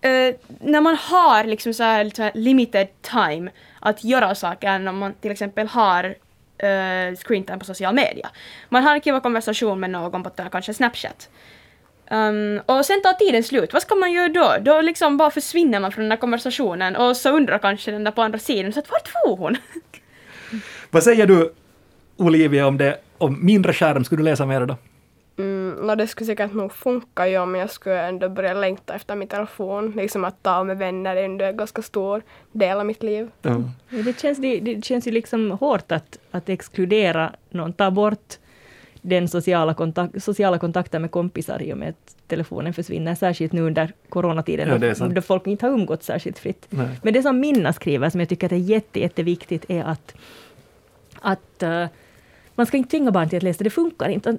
eh, 0.00 0.34
när 0.60 0.80
man 0.80 0.96
har 0.96 1.44
liksom 1.44 1.74
så 1.74 1.82
här, 1.82 2.10
så 2.14 2.22
här 2.22 2.32
limited 2.34 2.88
time 3.02 3.50
att 3.80 4.04
göra 4.04 4.34
saker 4.34 4.78
när 4.78 4.92
man 4.92 5.14
till 5.14 5.30
exempel 5.30 5.66
har 5.66 6.14
uh, 6.62 7.16
screentime 7.16 7.58
på 7.58 7.64
social 7.64 7.94
media. 7.94 8.30
Man 8.68 8.82
har 8.82 8.94
en 8.94 9.00
kiva 9.00 9.20
konversation 9.20 9.80
med 9.80 9.90
någon 9.90 10.22
på 10.22 10.30
kanske 10.30 10.74
Snapchat. 10.74 11.28
Um, 12.10 12.60
och 12.66 12.86
sen 12.86 13.02
tar 13.02 13.12
tiden 13.12 13.42
slut. 13.42 13.72
Vad 13.72 13.82
ska 13.82 13.94
man 13.94 14.12
göra 14.12 14.28
då? 14.28 14.56
Då 14.60 14.80
liksom 14.80 15.16
bara 15.16 15.30
försvinner 15.30 15.80
man 15.80 15.92
från 15.92 16.02
den 16.02 16.08
där 16.10 16.16
konversationen 16.16 16.96
och 16.96 17.16
så 17.16 17.30
undrar 17.30 17.58
kanske 17.58 17.90
den 17.90 18.04
där 18.04 18.10
på 18.10 18.22
andra 18.22 18.38
sidan 18.38 18.72
så 18.72 18.78
att 18.80 18.90
vart 18.90 19.08
for 19.08 19.36
hon? 19.36 19.56
Vad 20.90 21.02
säger 21.02 21.26
du 21.26 21.52
Olivia 22.16 22.66
om 22.66 22.78
det, 22.78 22.98
om 23.18 23.46
mindre 23.46 23.72
skärm? 23.72 24.04
Skulle 24.04 24.20
du 24.20 24.24
läsa 24.24 24.46
mer 24.46 24.66
då? 24.66 24.76
Mm, 25.72 25.86
no, 25.86 25.94
det 25.94 26.06
skulle 26.06 26.26
säkert 26.26 26.54
nog 26.54 26.72
funka 26.72 27.28
ja, 27.28 27.46
men 27.46 27.60
jag 27.60 27.70
skulle 27.70 28.02
ändå 28.02 28.28
börja 28.28 28.54
längta 28.54 28.94
efter 28.94 29.16
min 29.16 29.28
telefon. 29.28 29.92
Liksom 29.96 30.24
att 30.24 30.42
ta 30.42 30.64
med 30.64 30.78
vänner 30.78 31.16
är 31.16 31.24
ändå 31.24 31.44
en 31.44 31.56
ganska 31.56 31.82
stor 31.82 32.22
del 32.52 32.78
av 32.78 32.86
mitt 32.86 33.02
liv. 33.02 33.30
Ja, 33.42 33.62
Det 33.88 34.20
känns, 34.20 34.38
det, 34.38 34.60
det 34.60 34.84
känns 34.84 35.06
ju 35.06 35.10
liksom 35.10 35.50
hårt 35.50 35.92
att, 35.92 36.18
att 36.30 36.48
exkludera 36.48 37.32
någon, 37.50 37.72
ta 37.72 37.90
bort 37.90 38.38
den 39.02 39.28
sociala, 39.28 39.74
kontakt, 39.74 40.22
sociala 40.22 40.58
kontakten 40.58 41.02
med 41.02 41.10
kompisar 41.10 41.62
i 41.62 41.72
och 41.72 41.78
med 41.78 41.88
att 41.88 42.16
telefonen 42.26 42.72
försvinner, 42.72 43.14
särskilt 43.14 43.52
nu 43.52 43.60
under 43.60 43.92
coronatiden 44.08 44.68
Ja, 44.68 44.78
det 44.78 45.14
då 45.14 45.22
folk 45.22 45.46
inte 45.46 45.66
har 45.66 45.72
umgåtts 45.72 46.06
särskilt 46.06 46.38
fritt. 46.38 46.66
Nej. 46.70 46.88
Men 47.02 47.14
det 47.14 47.22
som 47.22 47.40
Minna 47.40 47.72
skriver, 47.72 48.10
som 48.10 48.20
jag 48.20 48.28
tycker 48.28 48.52
är 48.52 48.56
jätte, 48.56 49.00
jätteviktigt, 49.00 49.64
är 49.68 49.84
att, 49.84 50.14
att 51.20 51.62
eh, 51.62 51.86
man 52.54 52.66
ska 52.66 52.76
inte 52.76 52.90
tvinga 52.90 53.10
barn 53.10 53.28
till 53.28 53.36
att 53.36 53.42
läsa, 53.42 53.64
det 53.64 53.70
funkar 53.70 54.08
inte. 54.08 54.36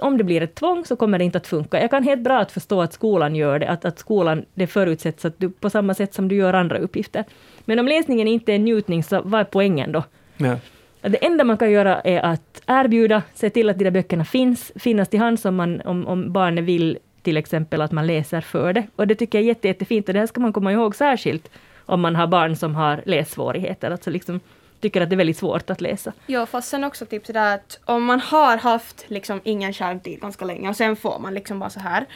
Om, 0.00 0.18
det 0.18 0.24
blir 0.24 0.42
ett 0.42 0.54
tvång 0.54 0.84
så 0.84 0.96
kommer 0.96 1.18
det 1.18 1.24
inte 1.24 1.38
att 1.38 1.46
funka. 1.46 1.80
Jag 1.80 1.90
kan 1.90 2.02
helt 2.02 2.22
bra 2.22 2.38
att 2.38 2.52
förstå 2.52 2.82
att 2.82 2.92
skolan 2.92 3.36
gör 3.36 3.58
det, 3.58 3.68
att, 3.68 3.84
att 3.84 3.98
skolan, 3.98 4.44
det 4.54 4.66
förutsätts 4.66 5.24
att 5.24 5.38
du 5.38 5.50
på 5.50 5.70
samma 5.70 5.94
sätt 5.94 6.14
som 6.14 6.28
du 6.28 6.36
gör 6.36 6.54
andra 6.54 6.78
uppgifter. 6.78 7.24
Men 7.64 7.78
om 7.78 7.88
läsningen 7.88 8.28
inte 8.28 8.52
är 8.52 8.56
en 8.56 8.64
njutning, 8.64 9.02
så 9.02 9.22
vad 9.24 9.40
är 9.40 9.44
poängen 9.44 9.92
då? 9.92 10.04
Ja. 10.36 10.56
Det 11.00 11.24
enda 11.26 11.44
man 11.44 11.56
kan 11.56 11.70
göra 11.70 12.00
är 12.00 12.20
att 12.20 12.62
erbjuda, 12.66 13.22
se 13.34 13.50
till 13.50 13.68
att 13.68 13.78
de 13.78 13.84
där 13.84 13.90
böckerna 13.90 14.24
finns, 14.24 14.72
finnas 14.76 15.08
till 15.08 15.20
hands 15.20 15.44
om, 15.44 15.56
man, 15.56 15.80
om, 15.80 16.06
om 16.06 16.32
barnet 16.32 16.64
vill 16.64 16.98
till 17.22 17.36
exempel 17.36 17.80
att 17.80 17.92
man 17.92 18.06
läser 18.06 18.40
för 18.40 18.72
det. 18.72 18.86
Och 18.96 19.06
det 19.06 19.14
tycker 19.14 19.38
jag 19.38 19.44
är 19.44 19.48
jätte, 19.48 19.68
jättefint 19.68 20.08
och 20.08 20.14
det 20.14 20.20
här 20.20 20.26
ska 20.26 20.40
man 20.40 20.52
komma 20.52 20.72
ihåg 20.72 20.96
särskilt 20.96 21.50
om 21.86 22.00
man 22.00 22.16
har 22.16 22.26
barn 22.26 22.56
som 22.56 22.74
har 22.74 23.02
lässvårigheter, 23.06 23.90
alltså 23.90 24.10
liksom 24.10 24.40
tycker 24.82 25.00
att 25.00 25.10
det 25.10 25.14
är 25.14 25.18
väldigt 25.18 25.36
svårt 25.36 25.70
att 25.70 25.80
läsa. 25.80 26.12
Ja, 26.26 26.46
fast 26.46 26.68
sen 26.68 26.84
också 26.84 27.06
typ 27.06 27.26
sådär 27.26 27.54
att 27.54 27.80
om 27.84 28.04
man 28.04 28.20
har 28.20 28.56
haft 28.56 29.04
liksom 29.08 29.40
ingen 29.44 29.72
skärmtid 29.72 30.20
ganska 30.20 30.44
länge 30.44 30.68
och 30.68 30.76
sen 30.76 30.96
får 30.96 31.18
man 31.18 31.34
liksom 31.34 31.58
bara 31.58 31.70
så 31.70 31.80
här. 31.80 32.06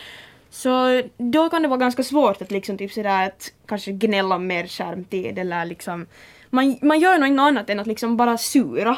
Så 0.50 1.02
då 1.18 1.48
kan 1.48 1.62
det 1.62 1.68
vara 1.68 1.80
ganska 1.80 2.02
svårt 2.02 2.42
att 2.42 2.50
liksom 2.50 2.78
typ 2.78 2.92
sådär 2.92 3.26
att 3.26 3.52
kanske 3.66 3.92
gnälla 3.92 4.34
om 4.34 4.46
mer 4.46 4.66
skärmtid 4.66 5.38
eller 5.38 5.64
liksom 5.64 6.06
man, 6.50 6.78
man 6.82 7.00
gör 7.00 7.18
nog 7.18 7.28
inget 7.28 7.40
annat 7.40 7.70
än 7.70 7.80
att 7.80 7.86
liksom 7.86 8.16
bara 8.16 8.38
sura. 8.38 8.96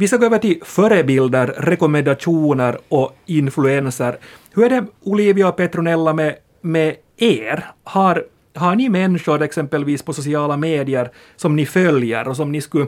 Vi 0.00 0.08
ska 0.08 0.16
gå 0.16 0.26
över 0.26 0.38
till 0.38 0.60
förebilder, 0.64 1.46
rekommendationer 1.46 2.78
och 2.88 3.16
influenser. 3.26 4.16
Hur 4.54 4.64
är 4.64 4.70
det 4.70 4.86
Olivia 5.02 5.48
och 5.48 5.56
Petronella 5.56 6.12
med, 6.12 6.36
med 6.60 6.96
er? 7.16 7.64
Har, 7.84 8.24
har 8.54 8.74
ni 8.74 8.88
människor 8.88 9.42
exempelvis 9.42 10.02
på 10.02 10.12
sociala 10.12 10.56
medier 10.56 11.10
som 11.36 11.56
ni 11.56 11.66
följer 11.66 12.28
och 12.28 12.36
som 12.36 12.52
ni 12.52 12.60
skulle 12.60 12.86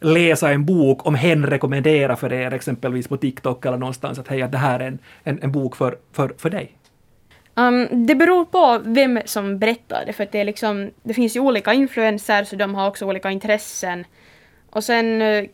läsa 0.00 0.50
en 0.50 0.64
bok 0.64 1.06
om 1.06 1.14
hen 1.14 1.46
rekommenderar 1.46 2.16
för 2.16 2.32
er, 2.32 2.54
exempelvis 2.54 3.08
på 3.08 3.16
TikTok 3.16 3.66
eller 3.66 3.78
någonstans, 3.78 4.18
att 4.18 4.28
hej, 4.28 4.48
det 4.48 4.58
här 4.58 4.80
är 4.80 4.86
en, 4.86 4.98
en, 5.22 5.42
en 5.42 5.52
bok 5.52 5.76
för, 5.76 5.98
för, 6.12 6.34
för 6.38 6.50
dig? 6.50 6.78
Um, 7.54 8.06
det 8.06 8.14
beror 8.14 8.44
på 8.44 8.82
vem 8.84 9.18
som 9.24 9.58
berättar 9.58 10.04
det, 10.06 10.12
för 10.12 10.24
att 10.24 10.32
det, 10.32 10.40
är 10.40 10.44
liksom, 10.44 10.90
det 11.02 11.14
finns 11.14 11.36
ju 11.36 11.40
olika 11.40 11.72
influenser, 11.74 12.44
så 12.44 12.56
de 12.56 12.74
har 12.74 12.88
också 12.88 13.06
olika 13.06 13.30
intressen. 13.30 14.04
Och 14.70 14.84
sen 14.84 15.22
eh, 15.22 15.44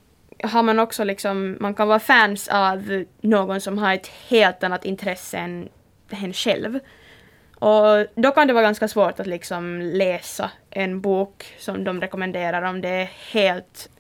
har 0.43 0.63
man 0.63 0.79
också 0.79 1.05
liksom, 1.05 1.57
man 1.61 1.75
kan 1.75 1.89
vara 1.89 1.99
fans 1.99 2.49
av 2.49 3.05
någon 3.21 3.61
som 3.61 3.79
har 3.79 3.95
ett 3.95 4.07
helt 4.07 4.65
annat 4.65 4.85
intresse 4.85 5.39
än 5.39 5.69
hen 6.11 6.33
själv. 6.33 6.79
Och 7.55 8.07
då 8.15 8.31
kan 8.31 8.47
det 8.47 8.53
vara 8.53 8.65
ganska 8.65 8.89
svårt 8.89 9.21
att 9.21 9.27
liksom 9.27 9.81
läsa 9.81 10.51
en 10.71 11.01
bok 11.01 11.55
som 11.59 11.85
de 11.85 12.01
rekommenderar 12.01 12.63
om 12.63 12.81
det 12.81 12.89
är 12.89 13.11
helt 13.33 13.91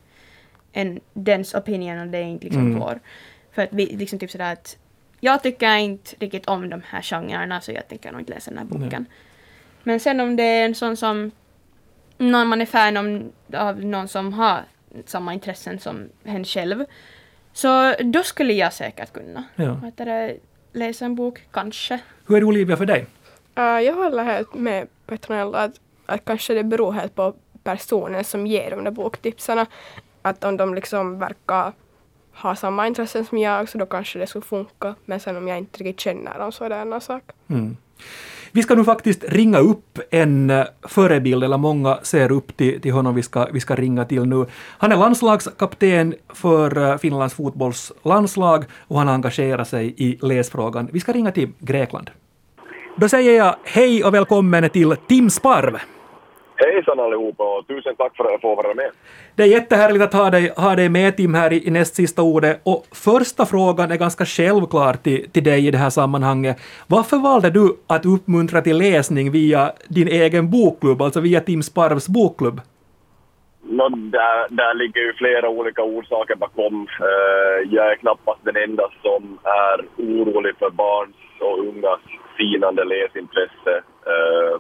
en 0.73 1.01
dens 1.13 1.55
opinion 1.55 1.99
och 1.99 2.07
det 2.07 2.19
är 2.19 2.23
inte 2.23 2.45
liksom 2.45 2.67
Mm. 2.67 2.79
vår. 2.79 3.01
För 3.53 3.63
att 3.63 3.73
vi 3.73 3.87
liksom 3.87 4.19
typ 4.19 4.31
sådär 4.31 4.53
att 4.53 4.77
jag 5.21 5.43
tycker 5.43 5.77
inte 5.77 6.17
riktigt 6.19 6.47
om 6.47 6.71
de 6.71 6.83
här 6.87 7.03
genrerna 7.03 7.61
så 7.61 7.73
jag 7.73 7.89
tänker 7.89 8.13
nog 8.13 8.21
inte 8.21 8.33
läsa 8.33 8.51
den 8.51 8.59
här 8.59 8.65
boken. 8.65 9.07
Men 9.83 10.01
sen 10.01 10.21
om 10.21 10.37
det 10.37 10.43
är 10.43 10.65
en 10.65 10.75
sån 10.75 10.97
som 10.97 11.31
någon 12.19 12.49
man 12.49 12.61
är 12.61 12.67
fan 12.67 12.97
om, 12.97 13.33
av 13.55 13.85
någon 13.85 14.09
som 14.09 14.33
har 14.33 14.63
samma 15.07 15.35
intressen 15.35 15.79
som 15.79 16.09
hen 16.25 16.45
själv. 16.45 16.85
Så 17.53 17.95
då 18.01 18.23
skulle 18.23 18.53
jag 18.53 18.73
säkert 18.73 19.13
kunna. 19.13 19.45
Ja. 19.57 19.81
Det, 19.97 20.37
läsa 20.73 21.05
en 21.05 21.15
bok, 21.15 21.43
kanske. 21.51 21.99
Hur 22.27 22.37
är 22.37 22.41
det 22.41 22.47
Olivia 22.47 22.77
för 22.77 22.87
dig? 22.87 23.07
Uh, 23.59 23.65
jag 23.65 23.95
håller 23.95 24.25
helt 24.25 24.55
med 24.55 24.89
Petronella 25.07 25.59
att, 25.59 25.81
att 26.07 26.25
kanske 26.25 26.55
det 26.55 26.65
beror 26.65 26.93
helt 26.93 27.15
på 27.15 27.35
personen 27.65 28.25
som 28.25 28.47
ger 28.47 28.71
de 28.71 28.85
där 28.85 28.91
boktipsarna. 28.91 29.67
Att 30.23 30.45
om 30.45 30.57
de 30.57 30.75
liksom 30.75 31.19
verkar 31.19 31.73
ha 32.35 32.57
samma 32.57 32.87
intressen 32.87 33.25
som 33.25 33.39
jag 33.39 33.69
så 33.69 33.79
då 33.79 33.87
kanske 33.87 34.19
det 34.19 34.27
skulle 34.27 34.45
funka. 34.45 34.95
Men 35.05 35.21
sen 35.21 35.37
om 35.37 35.49
jag 35.49 35.59
inte 35.59 35.79
riktigt 35.79 36.01
känner 36.01 36.39
dem 36.39 36.53
så 36.53 36.65
är 36.65 36.69
det 36.69 36.75
en 36.75 36.81
annan 36.81 37.01
sak. 37.01 37.23
Mm. 37.49 37.77
Vi 38.55 38.63
ska 38.63 38.75
nu 38.75 38.85
faktiskt 38.85 39.25
ringa 39.29 39.59
upp 39.59 39.99
en 40.11 40.51
eh, 40.51 40.65
förebild, 40.83 41.45
eller 41.45 41.59
många 41.59 41.99
ser 42.03 42.33
upp 42.33 42.57
till, 42.57 42.81
till 42.81 42.93
honom 42.93 43.15
vi 43.15 43.23
ska, 43.23 43.49
vi 43.53 43.61
ska 43.61 43.75
ringa 43.75 44.05
till 44.05 44.27
nu. 44.27 44.47
Han 44.79 44.93
är 44.93 44.97
landslagskapten 44.97 46.15
för 46.29 46.91
eh, 46.91 46.99
Finlands 46.99 47.35
fotbollslandslag 47.35 48.65
och 48.89 48.99
han 48.99 49.09
engagerar 49.09 49.65
sig 49.65 49.95
i 49.97 50.19
läsfrågan. 50.23 50.89
Vi 50.93 51.01
ska 51.01 51.13
ringa 51.13 51.33
till 51.33 51.49
Grekland. 51.59 52.11
Då 52.97 53.09
säger 53.09 53.39
jag 53.39 53.57
hej 53.65 54.05
och 54.05 54.15
välkommen 54.15 54.71
till 54.71 54.97
Tim 55.09 55.31
Sparv. 55.31 55.79
Hejsan 56.57 57.01
allihopa 57.01 57.59
och 57.59 57.67
tusen 57.67 57.97
tack 57.97 58.17
för 58.17 58.25
att 58.25 58.31
jag 58.31 58.41
får 58.41 58.57
vara 58.57 58.75
med. 58.75 58.91
Det 59.37 59.43
är 59.43 59.47
jättehärligt 59.47 60.05
att 60.05 60.13
ha 60.13 60.31
dig, 60.31 60.53
ha 60.57 60.77
dig 60.77 60.89
med 60.89 61.17
Tim 61.17 61.35
här 61.35 61.53
i, 61.53 61.67
i 61.69 61.71
näst 61.71 61.95
sista 61.95 62.23
ordet. 62.23 62.61
Och 62.65 62.87
första 62.93 63.47
frågan 63.47 63.91
är 63.91 63.97
ganska 63.97 64.25
självklar 64.25 64.95
till, 64.95 65.31
till 65.31 65.45
dig 65.45 65.67
i 65.67 65.71
det 65.71 65.79
här 65.79 65.91
sammanhanget. 65.91 66.57
Varför 66.87 67.17
valde 67.17 67.51
du 67.51 67.77
att 67.87 68.07
uppmuntra 68.07 68.61
till 68.61 68.79
läsning 68.79 69.31
via 69.31 69.73
din 69.89 70.09
egen 70.09 70.51
bokklubb, 70.51 71.03
alltså 71.03 71.21
via 71.21 71.41
Tim 71.41 71.63
Sparvs 71.63 72.09
bokklubb? 72.09 72.61
Nå, 73.65 73.89
där, 73.89 74.47
där 74.51 74.75
ligger 74.75 75.01
ju 75.01 75.13
flera 75.13 75.49
olika 75.49 75.83
orsaker 75.83 76.35
bakom. 76.35 76.87
Eh, 77.01 77.73
jag 77.75 77.93
är 77.93 77.97
knappast 77.97 78.41
den 78.45 78.57
enda 78.57 78.89
som 79.03 79.39
är 79.45 79.85
orolig 79.97 80.57
för 80.59 80.71
barns 80.71 81.17
och 81.41 81.59
ungas 81.59 82.01
sinande 82.37 82.85
läsintresse. 82.85 83.75
Eh, 84.07 84.55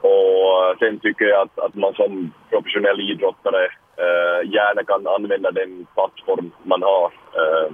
och 0.00 0.64
eh, 0.64 0.78
sen 0.78 0.98
tycker 0.98 1.24
jag 1.24 1.40
att, 1.42 1.58
att 1.58 1.74
man 1.74 1.94
som 1.94 2.32
professionell 2.50 3.00
idrottare 3.00 3.64
eh, 4.04 4.50
gärna 4.54 4.84
kan 4.84 5.06
använda 5.06 5.50
den 5.50 5.86
plattform 5.94 6.50
man 6.62 6.82
har. 6.82 7.06
Eh, 7.40 7.72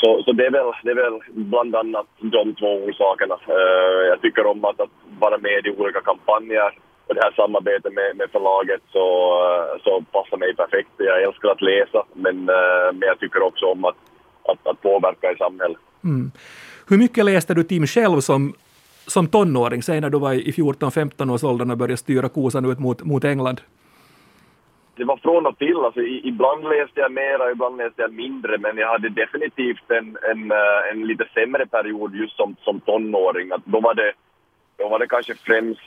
så, 0.00 0.22
så 0.24 0.32
det, 0.32 0.46
är 0.46 0.50
väl, 0.50 0.72
det 0.84 0.90
är 0.90 0.94
väl 0.94 1.20
bland 1.28 1.76
annat 1.76 2.06
de 2.18 2.54
två 2.54 2.70
orsakerna. 2.86 3.36
Eh, 3.48 4.02
jag 4.10 4.20
tycker 4.20 4.46
om 4.46 4.64
att, 4.64 4.80
att 4.80 4.94
vara 5.18 5.38
med 5.38 5.66
i 5.66 5.70
olika 5.70 6.00
kampanjer 6.00 6.78
och 7.06 7.14
det 7.14 7.20
här 7.24 7.32
samarbetet 7.32 7.92
med, 7.92 8.16
med 8.16 8.28
förlaget 8.32 8.82
så, 8.92 9.06
eh, 9.46 9.82
så 9.84 10.02
passar 10.12 10.36
mig 10.36 10.56
perfekt. 10.56 10.90
Jag 10.96 11.22
älskar 11.22 11.48
att 11.48 11.62
läsa 11.62 12.02
men, 12.14 12.48
eh, 12.48 12.88
men 12.92 13.08
jag 13.08 13.18
tycker 13.20 13.42
också 13.42 13.66
om 13.66 13.84
att, 13.84 13.96
att, 14.44 14.66
att 14.66 14.82
påverka 14.82 15.32
i 15.32 15.36
samhället. 15.36 15.78
Mm. 16.04 16.30
Hur 16.88 16.98
mycket 16.98 17.24
läste 17.24 17.54
du 17.54 17.64
Tim 17.64 17.86
själv 17.86 18.20
som, 18.20 18.52
som 19.08 19.26
tonåring, 19.26 19.82
säg 19.82 20.00
när 20.00 20.10
du 20.10 20.18
var 20.18 20.32
i 20.32 20.52
14-15 20.52 21.34
års 21.34 21.44
åldern 21.44 21.70
och 21.70 21.78
började 21.78 21.96
styra 21.96 22.28
kosan 22.28 22.70
ut 22.70 22.78
mot, 22.78 23.04
mot 23.04 23.24
England? 23.24 23.60
det 24.98 25.04
var 25.04 25.16
från 25.16 25.46
och 25.46 25.58
till. 25.58 25.76
Alltså, 25.76 26.00
ibland 26.00 26.64
läste 26.64 27.00
jag 27.00 27.12
mera, 27.12 27.50
ibland 27.50 27.76
läste 27.76 28.02
jag 28.02 28.12
mindre. 28.12 28.58
Men 28.58 28.76
jag 28.76 28.88
hade 28.88 29.08
definitivt 29.08 29.90
en, 29.90 30.16
en, 30.30 30.50
eh, 30.50 30.80
en 30.90 31.06
lite 31.06 31.24
sämre 31.34 31.66
period 31.66 32.14
just 32.14 32.36
som, 32.36 32.56
som 32.60 32.80
tonåring. 32.80 33.52
Att 33.52 33.64
då, 33.64 33.80
var 33.80 33.94
det, 33.94 34.12
då 34.78 34.88
var 34.88 34.98
det 34.98 35.06
kanske 35.06 35.34
främst 35.34 35.80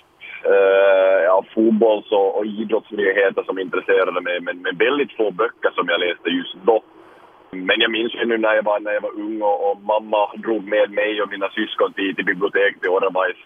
Uh, 0.45 1.21
ja, 1.23 1.45
fotbolls 1.53 2.11
och, 2.11 2.37
och 2.37 2.45
idrottsnyheter 2.45 3.43
som 3.43 3.59
intresserade 3.59 4.21
mig. 4.21 4.39
Men, 4.41 4.61
men 4.61 4.77
väldigt 4.77 5.11
få 5.17 5.31
böcker 5.31 5.71
som 5.75 5.87
jag 5.87 5.99
läste 5.99 6.29
just 6.29 6.55
då. 6.65 6.83
Men 7.51 7.79
jag 7.79 7.91
minns 7.91 8.13
ju 8.15 8.25
nu 8.25 8.37
när 8.37 8.53
jag 8.53 8.63
var, 8.63 8.79
när 8.79 8.91
jag 8.91 9.01
var 9.01 9.19
ung 9.25 9.41
och, 9.41 9.71
och 9.71 9.81
mamma 9.81 10.21
drog 10.35 10.63
med 10.67 10.91
mig 10.91 11.21
och 11.21 11.29
mina 11.29 11.49
syskon 11.49 11.93
till, 11.93 12.15
till 12.15 12.25
biblioteket 12.25 12.85
i 12.85 12.87
Orrebajs. 12.87 13.37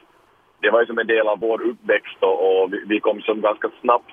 Det 0.62 0.70
var 0.70 0.80
ju 0.82 0.86
som 0.86 1.00
en 1.00 1.08
del 1.08 1.28
av 1.28 1.40
vår 1.40 1.62
uppväxt 1.62 2.18
och, 2.20 2.38
och 2.46 2.74
vi, 2.74 2.84
vi 2.88 3.00
kom 3.00 3.22
som 3.22 3.42
ganska 3.42 3.70
snabbt 3.82 4.12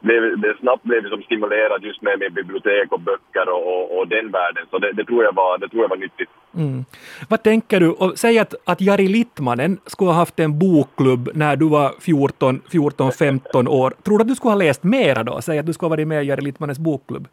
blev, 0.00 0.40
det 0.40 0.56
snabbt 0.60 0.82
blev 0.82 1.02
vi 1.02 1.08
som 1.08 1.22
stimulerad 1.22 1.84
just 1.84 2.02
med, 2.02 2.18
med 2.18 2.32
bibliotek 2.32 2.92
och 2.92 3.00
böcker 3.00 3.48
och, 3.48 3.62
och, 3.72 3.98
och 3.98 4.08
den 4.08 4.30
världen. 4.30 4.64
Så 4.70 4.78
det, 4.78 4.92
det, 4.92 5.04
tror 5.04 5.24
jag 5.24 5.34
var, 5.34 5.58
det 5.58 5.68
tror 5.68 5.82
jag 5.82 5.88
var 5.88 5.96
nyttigt. 5.96 6.30
Mm. 6.56 6.84
Vad 7.28 7.42
tänker 7.42 7.80
du? 7.80 7.90
Och 7.90 8.18
säg 8.18 8.38
att, 8.38 8.54
att 8.64 8.80
Jari 8.80 9.08
Littmanen 9.08 9.78
skulle 9.86 10.10
ha 10.10 10.16
haft 10.16 10.40
en 10.40 10.58
bokklubb 10.58 11.30
när 11.34 11.56
du 11.56 11.68
var 11.68 11.88
14-15 11.88 13.68
år. 13.68 13.94
Tror 14.04 14.18
du 14.18 14.22
att 14.22 14.28
du 14.28 14.34
skulle 14.34 14.52
ha 14.52 14.58
läst 14.58 14.84
mera 14.84 15.22
då? 15.22 15.40
Säg 15.42 15.58
att 15.58 15.66
du 15.66 15.72
skulle 15.72 15.86
ha 15.86 15.96
varit 15.96 16.08
med 16.08 16.24
i 16.24 16.26
Jari 16.26 16.40
Littmanens 16.40 16.78
bokklubb. 16.78 17.28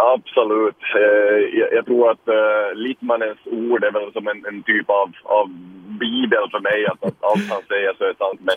Absolut. 0.00 0.82
Eh, 0.96 1.38
jag, 1.76 1.86
tror 1.86 2.10
att 2.10 2.28
eh, 2.28 2.74
Littmanens 2.74 3.38
ord 3.44 3.84
är 3.84 3.90
väl 3.90 4.12
som 4.12 4.28
en, 4.28 4.46
en 4.46 4.62
typ 4.62 4.90
av, 4.90 5.12
av 5.22 5.48
bibel 6.00 6.44
för 6.50 6.60
mig. 6.60 6.86
Att, 6.86 7.04
att 7.04 7.24
allt 7.24 7.50
han 7.50 7.62
säger 7.68 7.94
så 7.98 8.04
är 8.04 8.14
sant. 8.14 8.40
Men, 8.48 8.56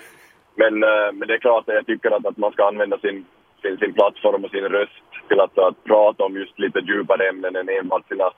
men, 0.56 0.74
eh, 0.84 1.12
men 1.14 1.28
det 1.28 1.34
är 1.34 1.46
klart 1.48 1.70
att 1.70 1.76
jag 1.76 1.86
tycker 1.86 2.12
att, 2.12 2.26
att 2.26 2.38
man 2.38 2.52
ska 2.52 2.68
använda 2.68 2.98
sin, 2.98 3.26
sin, 3.62 3.78
sin 3.78 3.94
plattform 3.94 4.46
och 4.46 4.52
sin 4.52 4.64
röst 4.64 5.04
till 5.28 5.40
att, 5.40 5.58
att 5.58 5.84
prata 5.84 6.24
om 6.24 6.36
just 6.36 6.60
lite 6.60 6.80
djupare 6.80 7.30
ämnen 7.30 7.56
än 7.56 7.70
enbart 7.70 8.08
sina, 8.08 8.32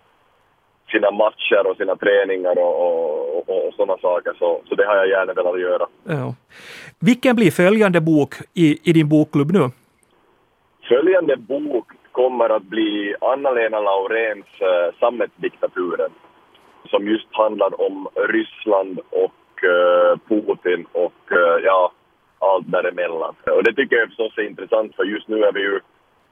sina 0.91 1.11
matcher 1.11 1.67
och 1.69 1.77
sina 1.77 1.95
träningar 1.95 2.57
och, 2.59 2.75
och, 2.83 3.49
och, 3.49 3.67
och 3.67 3.73
sådana 3.73 3.97
saker. 3.97 4.33
Så, 4.39 4.61
så 4.69 4.75
det 4.75 4.85
har 4.85 4.95
jag 4.95 5.09
gärna 5.09 5.33
velat 5.33 5.61
göra. 5.61 5.85
Ja. 6.03 6.35
Vilken 6.99 7.35
blir 7.35 7.51
följande 7.51 8.01
bok 8.01 8.33
i, 8.53 8.89
i 8.89 8.93
din 8.93 9.09
bokklubb 9.09 9.51
nu? 9.51 9.69
Följande 10.89 11.37
bok 11.37 11.87
kommer 12.13 12.49
att 12.49 12.63
bli 12.63 13.15
Anna-Lena 13.21 13.79
Lauréns 13.79 14.51
eh, 14.69 14.89
Sammetsdiktaturen 14.99 16.11
som 16.89 17.07
just 17.07 17.27
handlar 17.31 17.81
om 17.87 18.07
Ryssland 18.15 18.99
och 19.23 19.63
eh, 19.73 20.17
Putin 20.27 20.85
och 20.91 21.21
eh, 21.31 21.57
ja, 21.63 21.91
allt 22.39 22.71
däremellan. 22.71 23.35
Och 23.57 23.63
det 23.63 23.73
tycker 23.73 23.95
jag 23.95 24.07
förstås 24.07 24.37
är 24.37 24.51
intressant 24.53 24.95
för 24.95 25.03
just 25.03 25.27
nu 25.27 25.43
är 25.43 25.51
vi 25.51 25.61
ju, 25.61 25.79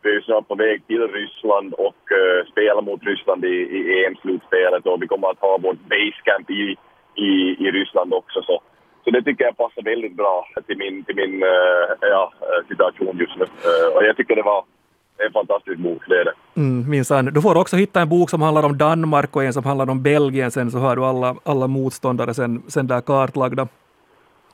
vi 0.02 0.10
är 0.10 0.14
ju 0.14 0.22
snart 0.22 0.48
på 0.48 0.56
väg 0.56 0.88
till 0.88 1.08
Ryssland 1.08 1.74
och 1.74 2.04
uh, 2.12 2.52
spelar 2.52 2.82
mot 2.82 3.04
Ryssland 3.04 3.46
i, 3.46 3.56
i 3.78 4.06
EM-slutspelet 4.06 4.86
och 4.86 5.02
vi 5.02 5.08
kommer 5.08 5.28
att 5.30 5.40
ha 5.40 5.58
vårt 5.58 5.82
basecamp 5.94 6.50
i, 6.50 6.78
i, 7.16 7.32
i 7.66 7.72
Ryssland 7.72 8.14
också. 8.14 8.42
Så. 8.42 8.62
Så 9.04 9.10
det 9.12 9.24
tycker 9.24 9.46
jag 9.46 9.58
passar 9.58 9.82
väldigt 9.82 10.16
bra 10.18 10.48
till 10.68 10.78
min, 10.78 11.04
till 11.04 11.16
min 11.16 11.44
ja, 12.02 12.34
situation 12.68 13.18
just 13.18 13.36
nu. 13.38 13.46
och 13.96 14.04
jag 14.06 14.18
tycker 14.18 14.36
det 14.36 14.52
var 14.54 14.64
en 15.26 15.34
fantastisk 15.34 15.78
bok, 15.80 16.02
det 16.08 16.16
är 16.22 16.26
det. 16.26 16.34
Mm, 16.56 16.90
minsann. 16.90 17.26
Du 17.26 17.42
får 17.42 17.58
också 17.58 17.76
hitta 17.76 18.02
en 18.02 18.10
bok 18.10 18.30
som 18.30 18.42
handlar 18.42 18.64
om 18.64 18.78
Danmark 18.78 19.36
och 19.36 19.44
en 19.44 19.54
som 19.54 19.64
handlar 19.64 19.90
om 19.90 20.04
Belgien 20.04 20.52
sen 20.52 20.72
så 20.72 20.78
har 20.78 20.96
du 20.96 21.06
alla, 21.06 21.36
alla 21.44 21.68
motståndare 21.68 22.34
sen, 22.34 22.64
sen 22.68 22.88
där 22.88 23.02
kartlagda. 23.02 23.68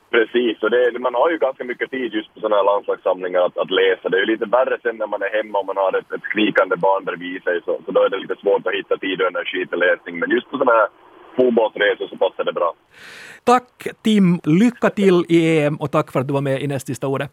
Precis, 0.09 0.63
och 0.63 0.69
det, 0.69 0.99
man 0.99 1.13
har 1.13 1.29
ju 1.31 1.37
ganska 1.37 1.63
mycket 1.63 1.91
tid 1.91 2.13
just 2.13 2.33
på 2.33 2.39
sådana 2.39 2.55
här 2.55 2.63
landslagssamlingar 2.63 3.41
att, 3.41 3.57
att 3.57 3.71
läsa. 3.71 4.09
Det 4.09 4.17
är 4.17 4.25
ju 4.25 4.31
lite 4.33 4.45
värre 4.45 4.77
sen 4.83 4.97
när 4.97 5.07
man 5.07 5.21
är 5.21 5.37
hemma 5.37 5.59
och 5.59 5.65
man 5.65 5.77
har 5.77 5.97
ett, 5.99 6.11
ett 6.11 6.23
skrikande 6.29 6.75
barn 6.75 7.05
bredvid 7.05 7.43
sig 7.43 7.61
så, 7.65 7.79
så 7.85 7.91
då 7.91 7.99
är 8.03 8.09
det 8.09 8.17
lite 8.17 8.35
svårt 8.41 8.67
att 8.67 8.73
hitta 8.73 8.97
tid 8.97 9.21
och 9.21 9.27
energi 9.27 9.67
till 9.67 9.79
läsning. 9.79 10.19
Men 10.19 10.29
just 10.29 10.49
på 10.49 10.57
sådana 10.57 10.71
här 10.79 10.87
fotbollsresor 11.35 12.07
så 12.07 12.17
passar 12.17 12.43
det 12.43 12.53
bra. 12.53 12.73
Tack 13.43 13.87
Tim, 14.03 14.39
lycka 14.43 14.89
till 14.89 15.25
i 15.29 15.59
EM 15.59 15.75
och 15.75 15.91
tack 15.91 16.11
för 16.11 16.19
att 16.19 16.27
du 16.27 16.33
var 16.33 16.41
med 16.41 16.61
i 16.61 16.67
näst 16.67 16.87
sista 16.87 17.07
ordet. 17.07 17.29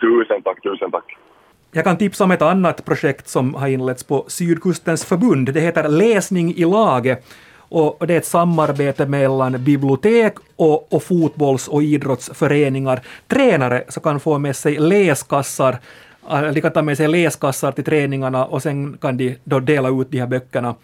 Tusen 0.00 0.42
tack, 0.42 0.62
tusen 0.62 0.90
tack. 0.90 1.18
Jag 1.72 1.84
kan 1.84 1.96
tipsa 1.96 2.24
om 2.24 2.30
ett 2.30 2.42
annat 2.42 2.84
projekt 2.84 3.28
som 3.28 3.54
har 3.54 3.68
inletts 3.68 4.04
på 4.04 4.24
Sydkustens 4.28 5.04
förbund. 5.04 5.54
Det 5.54 5.60
heter 5.60 5.88
Läsning 5.88 6.54
i 6.54 6.64
laget. 6.64 7.24
och, 7.68 8.06
det 8.06 8.14
är 8.14 8.18
ett 8.18 8.26
samarbete 8.26 9.06
mellan 9.06 9.64
bibliotek 9.64 10.34
och, 10.56 10.92
och 10.92 11.02
fotbolls 11.02 11.68
och 11.68 11.82
idrottsföreningar. 11.82 13.02
Tränare 13.28 13.84
så 13.88 14.00
kan 14.00 14.20
få 14.20 14.38
med 14.38 14.56
sig 14.56 14.78
läskassar 14.78 15.78
äh, 16.30 16.52
de 16.52 16.60
kan 16.60 16.72
ta 16.72 16.82
med 16.82 16.96
sig 16.96 17.08
läskassar 17.08 17.72
till 17.72 17.84
träningarna 17.84 18.44
och 18.44 18.62
sen 18.62 18.98
kan 19.00 19.16
de 19.16 19.36
då 19.44 19.60
dela 19.60 19.88
ut 19.88 20.10
de 20.10 20.20
här 20.20 20.26
böckerna 20.26 20.74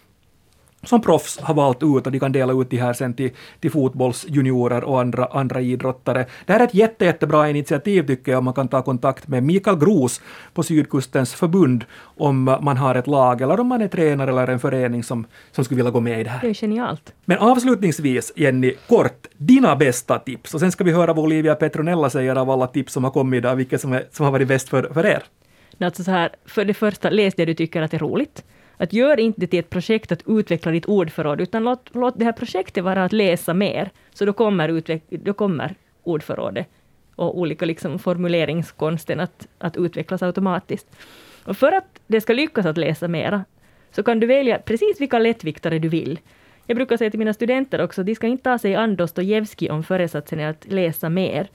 som 0.84 1.00
proffs 1.00 1.38
har 1.40 1.54
valt 1.54 1.82
ut 1.82 2.06
och 2.06 2.12
de 2.12 2.20
kan 2.20 2.32
dela 2.32 2.52
ut 2.52 2.70
de 2.70 2.76
här 2.76 2.92
sen 2.92 3.14
till, 3.14 3.30
till 3.60 3.70
fotbollsjuniorer 3.70 4.84
och 4.84 5.00
andra, 5.00 5.26
andra 5.26 5.60
idrottare. 5.60 6.26
Det 6.46 6.52
här 6.52 6.60
är 6.60 6.64
ett 6.64 6.74
jätte, 6.74 7.04
jättebra 7.04 7.50
initiativ 7.50 8.06
tycker 8.06 8.32
jag. 8.32 8.42
Man 8.42 8.54
kan 8.54 8.68
ta 8.68 8.82
kontakt 8.82 9.28
med 9.28 9.42
Mikael 9.42 9.78
Gros 9.78 10.20
på 10.54 10.62
Sydkustens 10.62 11.34
förbund 11.34 11.84
om 12.02 12.44
man 12.44 12.76
har 12.76 12.94
ett 12.94 13.06
lag 13.06 13.40
eller 13.40 13.60
om 13.60 13.66
man 13.66 13.82
är 13.82 13.88
tränare 13.88 14.30
eller 14.30 14.48
en 14.48 14.60
förening 14.60 15.02
som, 15.02 15.26
som 15.52 15.64
skulle 15.64 15.76
vilja 15.76 15.90
gå 15.90 16.00
med 16.00 16.20
i 16.20 16.24
det 16.24 16.30
här. 16.30 16.40
Det 16.40 16.48
är 16.48 16.54
genialt. 16.54 17.12
Men 17.24 17.38
avslutningsvis, 17.38 18.32
Jenny, 18.36 18.74
kort, 18.88 19.26
dina 19.36 19.76
bästa 19.76 20.18
tips. 20.18 20.54
Och 20.54 20.60
sen 20.60 20.72
ska 20.72 20.84
vi 20.84 20.92
höra 20.92 21.12
vad 21.12 21.24
Olivia 21.24 21.54
Petronella 21.54 22.10
säger 22.10 22.36
av 22.36 22.50
alla 22.50 22.66
tips 22.66 22.92
som 22.92 23.04
har 23.04 23.10
kommit 23.10 23.38
idag, 23.38 23.56
vilket 23.56 23.80
som, 23.80 23.92
är, 23.92 24.04
som 24.10 24.24
har 24.24 24.32
varit 24.32 24.48
bäst 24.48 24.68
för, 24.68 24.82
för 24.94 25.06
er. 25.06 25.22
Alltså 25.80 26.04
så 26.04 26.10
här, 26.10 26.30
för 26.46 26.64
det 26.64 26.74
första, 26.74 27.10
läs 27.10 27.34
det 27.34 27.44
du 27.44 27.54
tycker 27.54 27.82
att 27.82 27.94
är 27.94 27.98
roligt. 27.98 28.44
Att 28.82 28.92
gör 28.92 29.20
inte 29.20 29.40
det 29.40 29.46
till 29.46 29.58
ett 29.58 29.70
projekt 29.70 30.12
att 30.12 30.22
utveckla 30.26 30.72
ditt 30.72 30.86
ordförråd, 30.86 31.40
utan 31.40 31.64
låt, 31.64 31.90
låt 31.92 32.18
det 32.18 32.24
här 32.24 32.32
projektet 32.32 32.84
vara 32.84 33.04
att 33.04 33.12
läsa 33.12 33.54
mer, 33.54 33.90
så 34.12 34.24
då 34.24 34.32
kommer, 34.32 34.68
utveck, 34.68 35.02
då 35.08 35.32
kommer 35.32 35.74
ordförrådet 36.02 36.66
och 37.14 37.38
olika 37.38 37.64
liksom 37.64 37.98
formuleringskonsten 37.98 39.20
att, 39.20 39.48
att 39.58 39.76
utvecklas 39.76 40.22
automatiskt. 40.22 40.86
Och 41.44 41.56
för 41.56 41.72
att 41.72 42.00
det 42.06 42.20
ska 42.20 42.32
lyckas 42.32 42.66
att 42.66 42.76
läsa 42.76 43.08
mera, 43.08 43.44
så 43.90 44.02
kan 44.02 44.20
du 44.20 44.26
välja 44.26 44.58
precis 44.58 45.00
vilka 45.00 45.18
lättviktare 45.18 45.78
du 45.78 45.88
vill. 45.88 46.18
Jag 46.66 46.76
brukar 46.76 46.96
säga 46.96 47.10
till 47.10 47.18
mina 47.18 47.34
studenter 47.34 47.80
också, 47.80 48.00
att 48.00 48.06
de 48.06 48.14
ska 48.14 48.26
inte 48.26 48.44
ta 48.44 48.58
sig 48.58 48.74
an 48.74 48.96
Dostojevskij 48.96 49.70
om 49.70 49.84
föresatsen 49.84 50.40
är 50.40 50.50
att 50.50 50.66
läsa 50.72 51.08
mer, 51.08 51.48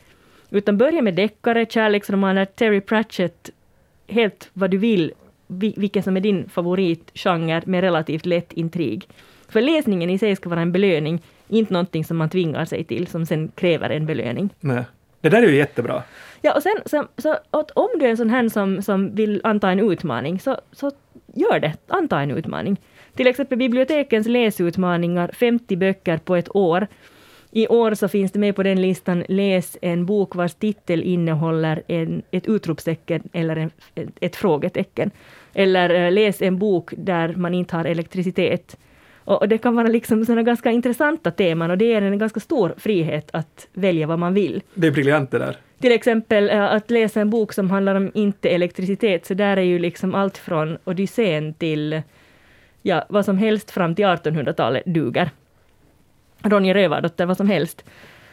utan 0.49 0.77
börja 0.77 1.01
med 1.01 1.13
deckare, 1.13 1.65
kärleksromaner, 1.69 2.45
Terry 2.45 2.81
Pratchett, 2.81 3.49
helt 4.07 4.49
vad 4.53 4.71
du 4.71 4.77
vill 4.77 5.13
vilken 5.47 6.03
som 6.03 6.17
är 6.17 6.21
din 6.21 6.49
favoritgenre 6.49 7.61
med 7.65 7.81
relativt 7.81 8.25
lätt 8.25 8.53
intrig. 8.53 9.07
För 9.49 9.61
läsningen 9.61 10.09
i 10.09 10.17
sig 10.17 10.35
ska 10.35 10.49
vara 10.49 10.61
en 10.61 10.71
belöning, 10.71 11.21
inte 11.47 11.73
någonting 11.73 12.05
som 12.05 12.17
man 12.17 12.29
tvingar 12.29 12.65
sig 12.65 12.83
till, 12.83 13.07
som 13.07 13.25
sen 13.25 13.51
kräver 13.55 13.89
en 13.89 14.05
belöning. 14.05 14.49
Nej. 14.59 14.83
Det 15.21 15.29
där 15.29 15.43
är 15.43 15.47
ju 15.47 15.55
jättebra. 15.55 16.03
Ja, 16.41 16.53
och 16.55 16.63
sen 16.63 16.75
så, 16.85 17.05
så 17.17 17.35
om 17.73 17.89
du 17.99 18.05
är 18.05 18.09
en 18.09 18.17
sån 18.17 18.29
här 18.29 18.49
som, 18.49 18.81
som 18.81 19.15
vill 19.15 19.41
anta 19.43 19.71
en 19.71 19.91
utmaning, 19.91 20.39
så, 20.39 20.57
så 20.71 20.91
gör 21.33 21.59
det. 21.59 21.73
Anta 21.87 22.21
en 22.21 22.31
utmaning. 22.31 22.77
Till 23.15 23.27
exempel 23.27 23.57
bibliotekens 23.57 24.27
läsutmaningar, 24.27 25.31
50 25.33 25.75
böcker 25.75 26.17
på 26.17 26.35
ett 26.35 26.55
år. 26.55 26.87
I 27.57 27.67
år 27.67 27.93
så 27.93 28.07
finns 28.07 28.31
det 28.31 28.39
med 28.39 28.55
på 28.55 28.63
den 28.63 28.81
listan 28.81 29.23
Läs 29.27 29.77
en 29.81 30.05
bok 30.05 30.35
vars 30.35 30.53
titel 30.53 31.03
innehåller 31.03 31.83
en, 31.87 32.21
ett 32.31 32.47
utropstecken 32.47 33.29
eller 33.33 33.55
en, 33.55 33.71
ett 34.19 34.35
frågetecken. 34.35 35.11
Eller 35.53 35.89
äh, 35.89 36.11
läs 36.11 36.41
en 36.41 36.59
bok 36.59 36.93
där 36.97 37.33
man 37.35 37.53
inte 37.53 37.75
har 37.75 37.85
elektricitet. 37.85 38.77
Och, 39.15 39.41
och 39.41 39.49
det 39.49 39.57
kan 39.57 39.75
vara 39.75 39.87
liksom 39.87 40.25
sådana 40.25 40.43
ganska 40.43 40.71
intressanta 40.71 41.31
teman 41.31 41.71
och 41.71 41.77
det 41.77 41.93
är 41.93 42.01
en 42.01 42.17
ganska 42.17 42.39
stor 42.39 42.73
frihet 42.77 43.29
att 43.33 43.67
välja 43.73 44.07
vad 44.07 44.19
man 44.19 44.33
vill. 44.33 44.61
Det 44.73 44.87
är 44.87 44.91
briljant 44.91 45.31
det 45.31 45.39
där. 45.39 45.57
Till 45.79 45.91
exempel 45.91 46.49
äh, 46.49 46.73
att 46.73 46.91
läsa 46.91 47.21
en 47.21 47.29
bok 47.29 47.53
som 47.53 47.69
handlar 47.69 47.95
om 47.95 48.11
inte 48.13 48.49
elektricitet, 48.49 49.25
så 49.25 49.33
där 49.33 49.57
är 49.57 49.61
ju 49.61 49.79
liksom 49.79 50.15
allt 50.15 50.37
från 50.37 50.77
Odysseen 50.83 51.53
till 51.53 52.01
ja, 52.81 53.05
vad 53.09 53.25
som 53.25 53.37
helst 53.37 53.71
fram 53.71 53.95
till 53.95 54.05
1800-talet 54.05 54.83
duger. 54.85 55.29
Ronja 56.43 56.73
Rövardotter, 56.73 57.25
vad 57.25 57.37
som 57.37 57.49
helst. 57.49 57.83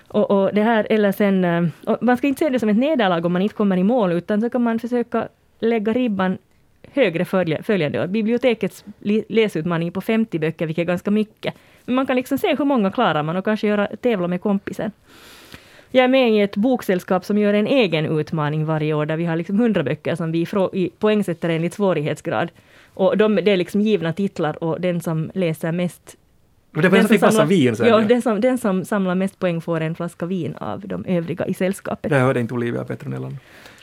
Och, 0.08 0.30
och, 0.30 0.54
det 0.54 0.62
här, 0.62 0.86
eller 0.90 1.12
sen, 1.12 1.44
eh, 1.44 1.96
man 2.00 2.16
ska 2.16 2.26
inte 2.26 2.38
se 2.38 2.50
det 2.50 2.60
som 2.60 2.68
ett 2.68 2.76
nederlag 2.76 3.26
om 3.26 3.32
man 3.32 3.42
inte 3.42 3.54
kommer 3.54 3.76
i 3.76 3.84
mål, 3.84 4.12
utan 4.12 4.40
så 4.40 4.50
kan 4.50 4.62
man 4.62 4.78
försöka 4.78 5.28
lägga 5.58 5.92
ribban 5.92 6.38
högre 6.92 7.24
följande 7.62 8.02
år. 8.02 8.06
Bibliotekets 8.06 8.84
läsutmaning 9.28 9.92
på 9.92 10.00
50 10.00 10.38
böcker, 10.38 10.66
vilket 10.66 10.82
är 10.82 10.86
ganska 10.86 11.10
mycket. 11.10 11.54
Men 11.84 11.94
man 11.94 12.06
kan 12.06 12.16
liksom 12.16 12.38
se 12.38 12.56
hur 12.56 12.64
många 12.64 12.90
klarar 12.90 13.22
man 13.22 13.36
och 13.36 13.44
kanske 13.44 13.66
göra, 13.66 13.88
tävla 14.00 14.28
med 14.28 14.40
kompisen. 14.40 14.92
Jag 15.90 16.04
är 16.04 16.08
med 16.08 16.30
i 16.30 16.40
ett 16.40 16.56
boksällskap 16.56 17.24
som 17.24 17.38
gör 17.38 17.54
en 17.54 17.66
egen 17.66 18.18
utmaning 18.18 18.64
varje 18.64 18.94
år, 18.94 19.06
där 19.06 19.16
vi 19.16 19.24
har 19.24 19.36
liksom 19.36 19.60
100 19.60 19.82
böcker 19.82 20.14
som 20.14 20.32
vi 20.32 20.46
poängsätter 20.98 21.48
enligt 21.48 21.74
svårighetsgrad. 21.74 22.50
Och 22.94 23.16
de, 23.16 23.34
det 23.34 23.50
är 23.50 23.56
liksom 23.56 23.80
givna 23.80 24.12
titlar 24.12 24.64
och 24.64 24.80
den 24.80 25.00
som 25.00 25.30
läser 25.34 25.72
mest 25.72 26.16
och 26.76 26.82
det 26.82 26.88
var 26.88 26.98
den 26.98 27.08
som 27.08 27.14
fick 27.14 27.22
massa 27.22 27.44
vin 27.44 27.76
sen. 27.76 27.87
Ja, 27.87 28.00
den 28.00 28.22
som, 28.22 28.40
den 28.40 28.58
som 28.58 28.84
samlar 28.84 29.14
mest 29.14 29.38
poäng 29.38 29.60
får 29.60 29.80
en 29.80 29.94
flaska 29.94 30.26
vin 30.26 30.54
av 30.54 30.80
de 30.80 31.04
övriga 31.04 31.46
i 31.46 31.54
sällskapet. 31.54 32.10
Det 32.10 32.18
hörde 32.18 32.40
inte 32.40 32.54
Olivia 32.54 32.84
Petronella. 32.84 33.32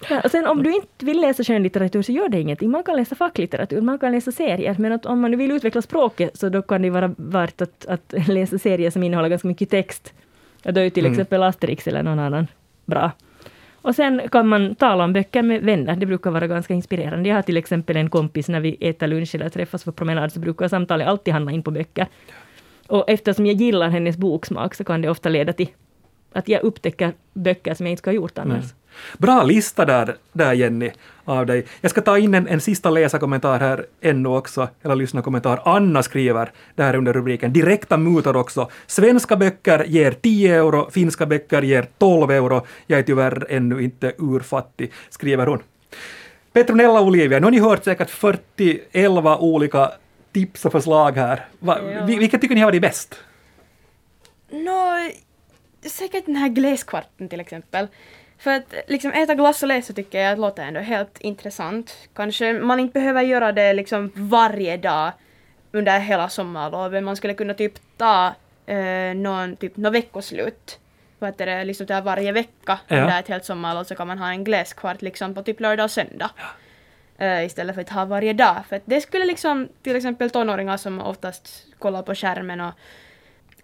Ja, 0.10 0.22
och 0.24 0.32
sen 0.32 0.48
om 0.48 0.64
du 0.64 0.76
inte 0.76 1.06
vill 1.06 1.22
läsa 1.22 1.44
skönlitteratur 1.44 2.02
så 2.02 2.12
gör 2.12 2.30
det 2.30 2.40
ingenting. 2.40 2.72
Man 2.72 2.84
kan 2.84 2.96
läsa 2.96 3.16
facklitteratur, 3.16 3.82
man 3.82 4.00
kan 4.00 4.12
läsa 4.12 4.32
serier. 4.32 4.76
Men 4.80 4.92
att 4.92 5.06
om 5.06 5.20
man 5.20 5.38
vill 5.38 5.52
utveckla 5.52 5.82
språket 5.82 6.38
så 6.38 6.50
då 6.50 6.62
kan 6.62 6.82
det 6.82 6.90
vara 6.90 7.16
värt 7.18 7.62
att, 7.62 7.86
att 7.86 8.14
läsa 8.28 8.58
serier 8.58 8.92
som 8.92 9.04
innehåller 9.04 9.30
ganska 9.30 9.48
mycket 9.48 9.70
text. 9.70 10.14
Ja, 10.64 10.72
då 10.72 10.82
är 10.82 10.90
till 10.90 11.06
mm. 11.06 11.12
exempel 11.12 11.44
Asterix 11.44 11.88
eller 11.88 12.04
någon 12.04 12.20
annan 12.20 12.48
bra. 12.86 13.12
Och 13.82 13.96
sen 13.96 14.22
kan 14.32 14.48
man 14.48 14.76
tala 14.76 15.04
om 15.04 15.14
böcker 15.14 15.42
med 15.42 15.62
vänner. 15.62 15.96
Det 15.96 16.06
brukar 16.06 16.32
vara 16.32 16.48
ganska 16.48 16.74
inspirerande. 16.74 17.30
Jag 17.30 17.36
har 17.36 17.42
till 17.42 17.58
exempel 17.58 17.98
en 17.98 18.10
kompis 18.10 18.50
när 18.50 18.60
vi 18.60 18.78
äter 18.80 19.08
lunch 19.08 19.36
eller 19.36 19.50
träffas 19.50 19.84
på 19.84 19.92
promenad 19.92 20.32
så 20.32 20.40
brukar 20.40 20.68
samtalet 20.68 21.08
alltid 21.08 21.34
handla 21.34 21.52
in 21.52 21.64
på 21.64 21.72
böcker. 21.72 22.08
Och 22.92 23.04
eftersom 23.08 23.46
jag 23.46 23.56
gillar 23.56 23.90
hennes 23.90 24.18
boksmak 24.18 24.76
så 24.76 24.84
kan 24.84 25.02
det 25.02 25.10
ofta 25.10 25.30
leda 25.30 25.54
till 25.54 25.68
att 26.34 26.48
jag 26.48 26.64
upptäcker 26.64 27.14
böcker 27.34 27.74
som 27.74 27.86
jag 27.86 27.92
inte 27.92 28.00
skulle 28.00 28.18
ha 28.18 28.22
gjort 28.24 28.38
annars. 28.38 28.64
Nej. 28.64 28.74
Bra 29.18 29.44
lista 29.44 29.86
där, 29.86 30.16
där 30.34 30.54
Jenny, 30.54 30.92
av 31.26 31.46
dig. 31.46 31.66
Jag 31.82 31.92
ska 31.92 32.02
ta 32.02 32.18
in 32.18 32.34
en, 32.34 32.48
en 32.48 32.62
sista 32.62 32.90
läsarkommentar 32.90 33.60
här 33.60 33.86
ännu 34.02 34.30
också, 34.30 34.68
eller 34.84 34.96
lyssnarkommentar. 34.96 35.62
Anna 35.66 36.04
skriver, 36.04 36.52
det 36.76 36.84
här 36.84 36.96
under 36.96 37.14
rubriken, 37.14 37.54
direkta 37.54 37.98
mutor 37.98 38.36
också. 38.36 38.70
Svenska 38.88 39.36
böcker 39.36 39.84
ger 39.88 40.12
10 40.12 40.56
euro, 40.56 40.90
finska 40.92 41.26
böcker 41.26 41.62
ger 41.62 41.88
12 41.98 42.32
euro. 42.32 42.66
Jag 42.88 43.00
är 43.00 43.04
tyvärr 43.04 43.46
ännu 43.50 43.84
inte 43.84 44.14
urfattig, 44.18 44.92
skriver 45.10 45.48
hon. 45.48 45.60
Petronella 46.54 47.02
Olivia, 47.02 47.40
nu 47.40 47.46
har 47.46 47.52
ni 47.52 47.60
hört 47.60 47.84
säkert 47.84 48.10
40, 48.10 48.80
olika 49.40 49.92
tips 50.32 50.66
och 50.66 50.72
förslag 50.72 51.18
här. 51.18 51.46
Va, 51.60 51.80
ja. 51.94 52.06
Vilket 52.06 52.42
tycker 52.42 52.56
ni 52.56 52.62
har 52.62 52.68
varit 52.68 52.82
bäst? 52.82 53.16
Nå, 54.50 55.10
säkert 55.90 56.26
den 56.26 56.36
här 56.36 56.50
gläskvarten 56.50 57.30
till 57.30 57.40
exempel. 57.40 57.88
För 58.38 58.52
att 58.52 58.74
liksom 58.88 59.12
äta 59.12 59.36
glass 59.36 59.64
och 59.64 59.68
läsa 59.68 59.94
tycker 59.94 60.20
jag 60.20 60.34
att 60.34 60.40
låter 60.40 60.64
ändå 60.64 60.80
helt 60.80 61.20
intressant. 61.20 61.96
Kanske 62.14 62.54
man 62.54 62.80
inte 62.80 63.00
behöver 63.00 63.22
göra 63.22 63.52
det 63.52 63.74
liksom 63.74 64.12
varje 64.16 64.78
dag 64.78 65.12
under 65.72 66.00
hela 66.00 66.30
sommarlovet. 66.30 67.04
Man 67.04 67.16
skulle 67.16 67.34
kunna 67.34 67.54
typ 67.54 67.74
ta 67.98 68.34
eh, 68.66 69.16
någon, 69.16 69.56
typ, 69.56 69.78
någon 69.78 69.94
veckoslut. 69.94 70.80
Vad 71.20 71.30
heter 71.30 71.46
det, 71.46 71.64
liksom 71.64 71.86
där 71.86 72.02
varje 72.02 72.32
vecka 72.32 72.80
ja. 72.88 73.02
under 73.02 73.20
ett 73.20 73.28
helt 73.28 73.46
sommarlov 73.46 73.84
så 73.84 73.96
kan 73.96 74.08
man 74.08 74.18
ha 74.18 74.30
en 74.30 74.44
gläskvart 74.44 75.02
liksom 75.02 75.36
på 75.36 75.44
typ 75.44 75.60
lördag 75.60 75.84
och 75.84 75.92
söndag. 75.92 76.30
Ja 76.38 76.44
uh, 77.22 77.46
istället 77.46 77.76
för 77.76 77.82
att 77.82 77.90
ha 77.90 78.06
varje 78.06 78.34
dag. 78.34 78.56
För 78.70 78.82
det 78.86 79.02
skulle 79.02 79.26
liksom 79.26 79.68
till 79.82 79.96
exempel 79.96 80.30
tonåringar 80.30 80.78
som 80.78 81.02
oftast 81.02 81.66
kollar 81.80 82.02
på 82.02 82.16
skärmen 82.16 82.62
och 82.62 82.74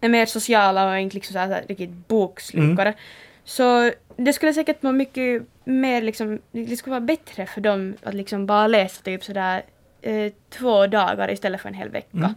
är 0.02 0.10
mer 0.10 0.26
sociala 0.26 0.92
och 0.92 1.00
inte 1.00 1.16
liksom 1.16 1.34
så 1.34 1.40
här, 1.40 1.64
riktigt 1.68 2.08
bokslukare. 2.08 2.90
Mm. 2.90 3.00
Så 3.44 3.92
det 4.18 4.34
skulle 4.34 4.54
säkert 4.54 4.84
vara 4.84 4.94
mycket 4.94 5.44
mer 5.64 6.02
liksom, 6.02 6.40
det 6.52 6.78
skulle 6.78 6.92
vara 6.92 7.02
bättre 7.02 7.46
för 7.46 7.62
dem 7.62 7.96
att 8.04 8.14
liksom 8.14 8.46
bara 8.46 8.68
läsa 8.68 9.04
typ 9.04 9.24
sådär 9.24 9.62
eh, 10.02 10.34
två 10.50 10.88
dagar 10.88 11.32
istället 11.32 11.62
för 11.62 11.70
en 11.70 11.76
hel 11.76 11.90
vecka. 11.90 12.18
Mm. 12.18 12.34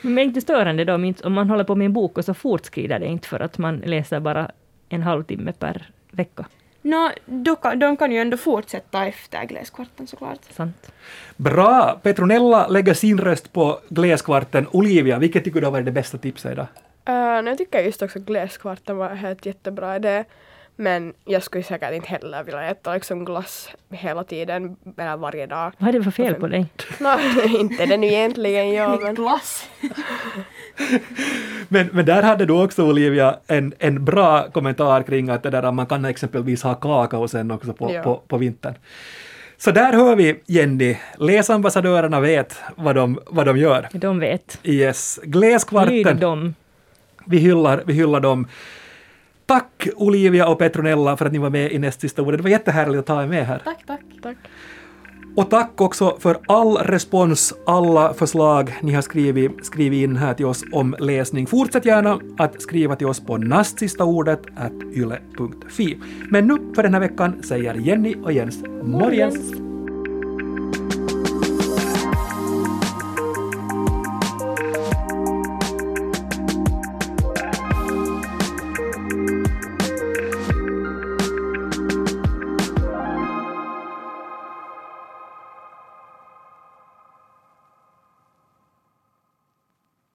Men 0.00 0.18
är 0.18 0.22
inte 0.22 0.40
störande 0.40 0.84
då 0.84 0.94
om 0.94 1.32
man 1.32 1.50
håller 1.50 1.64
på 1.64 1.74
med 1.74 1.84
en 1.84 1.92
bok 1.92 2.18
och 2.18 2.24
så 2.24 2.34
fortskrider 2.34 2.98
det 2.98 3.06
inte 3.06 3.28
för 3.28 3.40
att 3.40 3.58
man 3.58 3.76
läser 3.76 4.20
bara 4.20 4.50
en 4.88 5.02
halvtimme 5.02 5.52
per 5.52 5.90
vecka? 6.10 6.46
No, 6.82 7.10
de, 7.26 7.56
de 7.78 7.96
kan 7.96 8.12
ju 8.12 8.18
ändå 8.18 8.36
fortsätta 8.36 9.06
efter 9.06 9.44
Gläskvarten 9.44 10.06
såklart. 10.06 10.40
Sant. 10.50 10.92
Bra! 11.36 12.00
Petronella 12.02 12.66
lägger 12.66 12.94
sin 12.94 13.18
röst 13.18 13.52
på 13.52 13.80
Gläskvarten. 13.88 14.66
Olivia, 14.72 15.18
vilket 15.18 15.44
tycker 15.44 15.60
du 15.60 15.66
har 15.66 15.72
varit 15.72 15.84
det 15.84 15.92
bästa 15.92 16.18
tipset 16.18 16.52
idag? 16.52 16.66
Uh, 17.08 17.48
jag 17.48 17.58
tycker 17.58 17.80
just 17.80 18.02
också 18.02 18.18
Gläskvarten 18.18 18.96
var 18.96 19.14
helt 19.14 19.46
jättebra 19.46 19.96
idé. 19.96 20.24
Men 20.76 21.12
jag 21.24 21.42
skulle 21.42 21.64
säkert 21.64 21.92
inte 21.92 22.08
heller 22.08 22.42
vilja 22.42 22.70
äta 22.70 22.94
liksom 22.94 23.24
glass 23.24 23.68
hela 23.90 24.24
tiden, 24.24 24.76
eller 24.98 25.16
varje 25.16 25.46
dag. 25.46 25.72
Vad 25.78 25.88
är 25.88 25.92
det 25.92 26.04
för 26.04 26.10
fel 26.10 26.34
på 26.34 26.46
dig? 26.46 26.66
No, 27.00 27.08
inte 27.58 27.86
det 27.86 27.96
nu 27.96 28.06
egentligen 28.06 28.72
jag, 28.72 29.02
men... 29.02 29.14
glass! 29.14 29.68
men, 31.68 31.88
men 31.92 32.04
där 32.04 32.22
hade 32.22 32.46
du 32.46 32.52
också 32.52 32.88
Olivia 32.88 33.38
en, 33.46 33.72
en 33.78 34.04
bra 34.04 34.50
kommentar 34.50 35.02
kring 35.02 35.28
att 35.28 35.42
det 35.42 35.50
där 35.50 35.72
man 35.72 35.86
kan 35.86 36.04
exempelvis 36.04 36.62
ha 36.62 36.74
kakao 36.74 37.28
sen 37.28 37.50
också 37.50 37.72
på, 37.72 37.92
ja. 37.92 38.02
på, 38.02 38.22
på 38.28 38.36
vintern. 38.36 38.74
Så 39.56 39.70
där 39.70 39.92
hör 39.92 40.16
vi 40.16 40.40
Jenny, 40.46 40.96
läsambassadörerna 41.18 42.20
vet 42.20 42.56
vad 42.76 42.94
de, 42.94 43.18
vad 43.26 43.46
de 43.46 43.56
gör. 43.58 43.88
De 43.92 44.18
vet. 44.18 44.58
Yes, 44.62 45.20
Lyd 45.22 45.32
Gläskvarten, 45.32 46.20
dem. 46.20 46.54
vi 47.26 47.38
hyllar, 47.38 47.82
vi 47.86 47.92
hyllar 47.92 48.20
dem. 48.20 48.46
Tack 49.46 49.88
Olivia 49.96 50.48
och 50.48 50.58
Petronella 50.58 51.16
för 51.16 51.26
att 51.26 51.32
ni 51.32 51.38
var 51.38 51.50
med 51.50 51.72
i 51.72 51.78
näst 51.78 52.00
sista 52.00 52.22
ordet. 52.22 52.38
Det 52.38 52.42
var 52.42 52.50
jättehärligt 52.50 52.98
att 52.98 53.06
ta 53.06 53.22
er 53.22 53.26
med 53.26 53.46
här. 53.46 53.62
Tack, 53.64 53.86
tack. 53.86 54.00
Tack. 54.22 54.36
Och 55.36 55.50
tack 55.50 55.80
också 55.80 56.16
för 56.20 56.38
all 56.46 56.76
respons, 56.76 57.54
alla 57.66 58.14
förslag 58.14 58.74
ni 58.82 58.92
har 58.92 59.02
skrivit, 59.02 59.66
skrivit 59.66 60.04
in 60.04 60.16
här 60.16 60.34
till 60.34 60.46
oss 60.46 60.64
om 60.72 60.96
läsning. 60.98 61.46
Fortsätt 61.46 61.84
gärna 61.84 62.20
att 62.38 62.62
skriva 62.62 62.96
till 62.96 63.06
oss 63.06 63.20
på 63.20 63.36
nastsistaordet 63.36 64.42
yle.fi. 64.94 65.98
Men 66.30 66.46
nu 66.46 66.58
för 66.74 66.82
den 66.82 66.94
här 66.94 67.00
veckan 67.00 67.42
säger 67.42 67.74
Jenny 67.74 68.14
och 68.22 68.32
Jens 68.32 68.62
morgens. 68.82 69.36
Morgens. 69.36 69.71